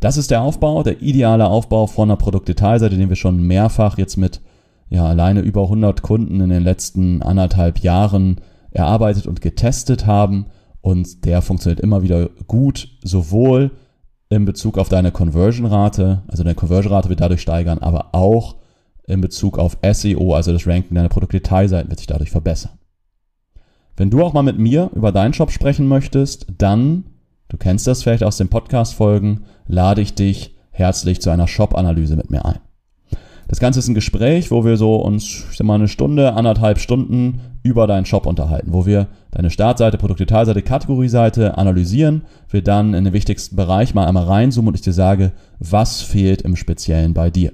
Das 0.00 0.16
ist 0.16 0.30
der 0.30 0.42
Aufbau, 0.42 0.82
der 0.82 1.02
ideale 1.02 1.46
Aufbau 1.46 1.86
von 1.86 2.10
einer 2.10 2.16
Produktdetailseite, 2.16 2.96
den 2.96 3.08
wir 3.08 3.16
schon 3.16 3.42
mehrfach 3.42 3.98
jetzt 3.98 4.16
mit 4.16 4.40
ja, 4.88 5.06
alleine 5.06 5.40
über 5.40 5.62
100 5.62 6.02
Kunden 6.02 6.40
in 6.40 6.50
den 6.50 6.62
letzten 6.62 7.22
anderthalb 7.22 7.78
Jahren 7.78 8.40
erarbeitet 8.70 9.26
und 9.26 9.40
getestet 9.40 10.06
haben 10.06 10.46
und 10.80 11.24
der 11.24 11.40
funktioniert 11.40 11.80
immer 11.80 12.02
wieder 12.02 12.28
gut, 12.46 12.88
sowohl 13.02 13.70
in 14.28 14.44
Bezug 14.44 14.76
auf 14.76 14.88
deine 14.88 15.12
Conversion-Rate, 15.12 16.22
also 16.28 16.42
deine 16.42 16.54
Conversion-Rate 16.54 17.08
wird 17.08 17.20
dadurch 17.20 17.40
steigern, 17.40 17.78
aber 17.78 18.14
auch 18.14 18.56
in 19.06 19.20
Bezug 19.20 19.58
auf 19.58 19.78
SEO, 19.92 20.34
also 20.34 20.52
das 20.52 20.66
Ranking 20.66 20.94
deiner 20.94 21.08
Produktdetailseiten 21.08 21.90
wird 21.90 22.00
sich 22.00 22.06
dadurch 22.06 22.30
verbessern. 22.30 22.72
Wenn 23.96 24.10
du 24.10 24.22
auch 24.22 24.32
mal 24.32 24.42
mit 24.42 24.58
mir 24.58 24.90
über 24.94 25.12
deinen 25.12 25.34
Shop 25.34 25.50
sprechen 25.50 25.86
möchtest, 25.86 26.46
dann, 26.58 27.04
du 27.54 27.58
kennst 27.58 27.86
das 27.86 28.02
vielleicht 28.02 28.24
aus 28.24 28.36
den 28.36 28.48
Podcast-Folgen, 28.48 29.44
lade 29.68 30.00
ich 30.00 30.14
dich 30.14 30.56
herzlich 30.72 31.20
zu 31.20 31.30
einer 31.30 31.46
Shop-Analyse 31.46 32.16
mit 32.16 32.28
mir 32.28 32.44
ein. 32.44 32.58
Das 33.46 33.60
Ganze 33.60 33.78
ist 33.78 33.86
ein 33.86 33.94
Gespräch, 33.94 34.50
wo 34.50 34.64
wir 34.64 34.76
so 34.76 34.96
uns, 34.96 35.44
ich 35.48 35.56
sag 35.56 35.64
mal, 35.64 35.76
eine 35.76 35.86
Stunde, 35.86 36.32
anderthalb 36.32 36.80
Stunden 36.80 37.42
über 37.62 37.86
deinen 37.86 38.06
Shop 38.06 38.26
unterhalten, 38.26 38.72
wo 38.72 38.86
wir 38.86 39.06
deine 39.30 39.50
Startseite, 39.50 39.98
Produktdetailseite, 39.98 40.62
Kategorieseite 40.62 41.56
analysieren, 41.56 42.22
wir 42.50 42.62
dann 42.62 42.92
in 42.92 43.04
den 43.04 43.12
wichtigsten 43.12 43.54
Bereich 43.54 43.94
mal 43.94 44.08
einmal 44.08 44.24
reinzoomen 44.24 44.70
und 44.70 44.74
ich 44.74 44.80
dir 44.80 44.92
sage, 44.92 45.30
was 45.60 46.02
fehlt 46.02 46.42
im 46.42 46.56
Speziellen 46.56 47.14
bei 47.14 47.30
dir. 47.30 47.52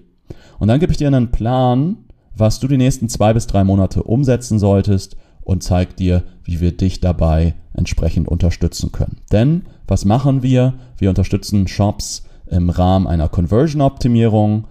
Und 0.58 0.68
dann 0.68 0.80
gebe 0.80 0.92
ich 0.92 0.98
dir 0.98 1.08
einen 1.08 1.30
Plan, 1.30 1.98
was 2.34 2.58
du 2.58 2.68
die 2.68 2.78
nächsten 2.78 3.10
zwei 3.10 3.34
bis 3.34 3.46
drei 3.46 3.64
Monate 3.64 4.02
umsetzen 4.02 4.58
solltest 4.58 5.18
und 5.42 5.62
zeig 5.62 5.96
dir, 5.96 6.22
wie 6.44 6.60
wir 6.60 6.76
dich 6.76 7.00
dabei 7.00 7.54
entsprechend 7.74 8.28
unterstützen 8.28 8.92
können. 8.92 9.18
Denn 9.32 9.62
was 9.86 10.04
machen 10.04 10.42
wir? 10.42 10.74
Wir 10.98 11.08
unterstützen 11.08 11.66
Shops 11.68 12.24
im 12.46 12.70
Rahmen 12.70 13.06
einer 13.06 13.28
Conversion-Optimierung, 13.28 14.66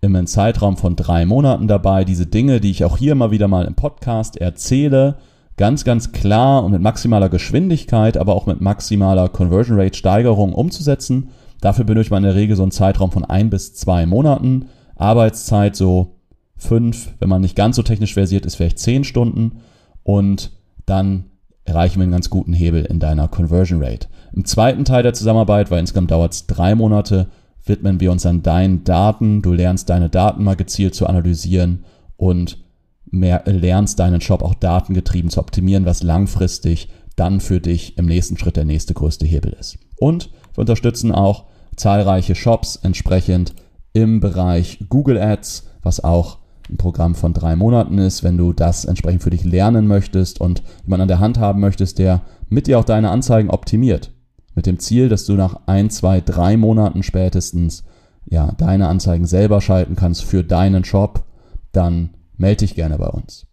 im 0.00 0.26
Zeitraum 0.26 0.76
von 0.76 0.96
drei 0.96 1.24
Monaten 1.24 1.66
dabei, 1.66 2.04
diese 2.04 2.26
Dinge, 2.26 2.60
die 2.60 2.70
ich 2.70 2.84
auch 2.84 2.98
hier 2.98 3.12
immer 3.12 3.30
wieder 3.30 3.48
mal 3.48 3.64
im 3.64 3.74
Podcast 3.74 4.36
erzähle, 4.36 5.16
ganz, 5.56 5.84
ganz 5.84 6.12
klar 6.12 6.64
und 6.64 6.72
mit 6.72 6.82
maximaler 6.82 7.28
Geschwindigkeit, 7.28 8.16
aber 8.16 8.34
auch 8.34 8.46
mit 8.46 8.60
maximaler 8.60 9.28
Conversion 9.28 9.78
Rate 9.78 9.96
Steigerung 9.96 10.52
umzusetzen. 10.52 11.30
Dafür 11.60 11.84
benötigt 11.84 12.10
man 12.10 12.24
in 12.24 12.30
der 12.30 12.34
Regel 12.34 12.56
so 12.56 12.62
einen 12.62 12.72
Zeitraum 12.72 13.12
von 13.12 13.24
ein 13.24 13.50
bis 13.50 13.74
zwei 13.74 14.04
Monaten. 14.04 14.66
Arbeitszeit 14.96 15.74
so 15.76 16.16
fünf, 16.56 17.14
wenn 17.20 17.28
man 17.28 17.40
nicht 17.40 17.56
ganz 17.56 17.76
so 17.76 17.82
technisch 17.82 18.14
versiert 18.14 18.46
ist, 18.46 18.56
vielleicht 18.56 18.78
zehn 18.78 19.04
Stunden. 19.04 19.60
Und 20.04 20.52
dann 20.86 21.24
erreichen 21.64 21.96
wir 21.96 22.04
einen 22.04 22.12
ganz 22.12 22.30
guten 22.30 22.52
Hebel 22.52 22.84
in 22.84 23.00
deiner 23.00 23.26
Conversion 23.26 23.82
Rate. 23.82 24.06
Im 24.32 24.44
zweiten 24.44 24.84
Teil 24.84 25.02
der 25.02 25.14
Zusammenarbeit, 25.14 25.70
weil 25.70 25.80
insgesamt 25.80 26.10
dauert 26.10 26.32
es 26.32 26.46
drei 26.46 26.74
Monate, 26.74 27.28
widmen 27.64 28.00
wir 28.00 28.12
uns 28.12 28.26
an 28.26 28.42
deinen 28.42 28.84
Daten. 28.84 29.42
Du 29.42 29.52
lernst 29.52 29.88
deine 29.90 30.10
Daten 30.10 30.44
mal 30.44 30.56
gezielt 30.56 30.94
zu 30.94 31.06
analysieren 31.06 31.84
und 32.16 32.58
mehr, 33.06 33.42
lernst 33.46 33.98
deinen 33.98 34.20
Shop 34.20 34.42
auch 34.42 34.54
datengetrieben 34.54 35.30
zu 35.30 35.40
optimieren, 35.40 35.86
was 35.86 36.02
langfristig 36.02 36.90
dann 37.16 37.40
für 37.40 37.60
dich 37.60 37.96
im 37.96 38.06
nächsten 38.06 38.36
Schritt 38.36 38.56
der 38.56 38.64
nächste 38.64 38.92
größte 38.92 39.24
Hebel 39.24 39.52
ist. 39.58 39.78
Und 39.96 40.30
wir 40.54 40.60
unterstützen 40.60 41.12
auch 41.12 41.44
zahlreiche 41.76 42.34
Shops 42.34 42.76
entsprechend 42.76 43.54
im 43.92 44.20
Bereich 44.20 44.84
Google 44.88 45.18
Ads, 45.18 45.68
was 45.82 46.02
auch 46.02 46.38
ein 46.68 46.76
Programm 46.76 47.14
von 47.14 47.34
drei 47.34 47.56
Monaten 47.56 47.98
ist, 47.98 48.24
wenn 48.24 48.36
du 48.36 48.52
das 48.52 48.84
entsprechend 48.84 49.22
für 49.22 49.30
dich 49.30 49.44
lernen 49.44 49.86
möchtest 49.86 50.40
und 50.40 50.62
jemanden 50.84 51.02
an 51.02 51.08
der 51.08 51.20
Hand 51.20 51.38
haben 51.38 51.60
möchtest, 51.60 51.98
der 51.98 52.22
mit 52.48 52.66
dir 52.66 52.78
auch 52.78 52.84
deine 52.84 53.10
Anzeigen 53.10 53.50
optimiert 53.50 54.10
mit 54.54 54.66
dem 54.66 54.78
Ziel, 54.78 55.08
dass 55.08 55.26
du 55.26 55.32
nach 55.34 55.60
ein, 55.66 55.90
zwei, 55.90 56.20
drei 56.20 56.56
Monaten 56.56 57.02
spätestens 57.02 57.82
ja, 58.26 58.52
deine 58.56 58.88
Anzeigen 58.88 59.26
selber 59.26 59.60
schalten 59.60 59.96
kannst 59.96 60.24
für 60.24 60.44
deinen 60.44 60.84
Shop, 60.84 61.24
dann 61.72 62.10
melde 62.36 62.58
dich 62.58 62.74
gerne 62.74 62.98
bei 62.98 63.08
uns. 63.08 63.46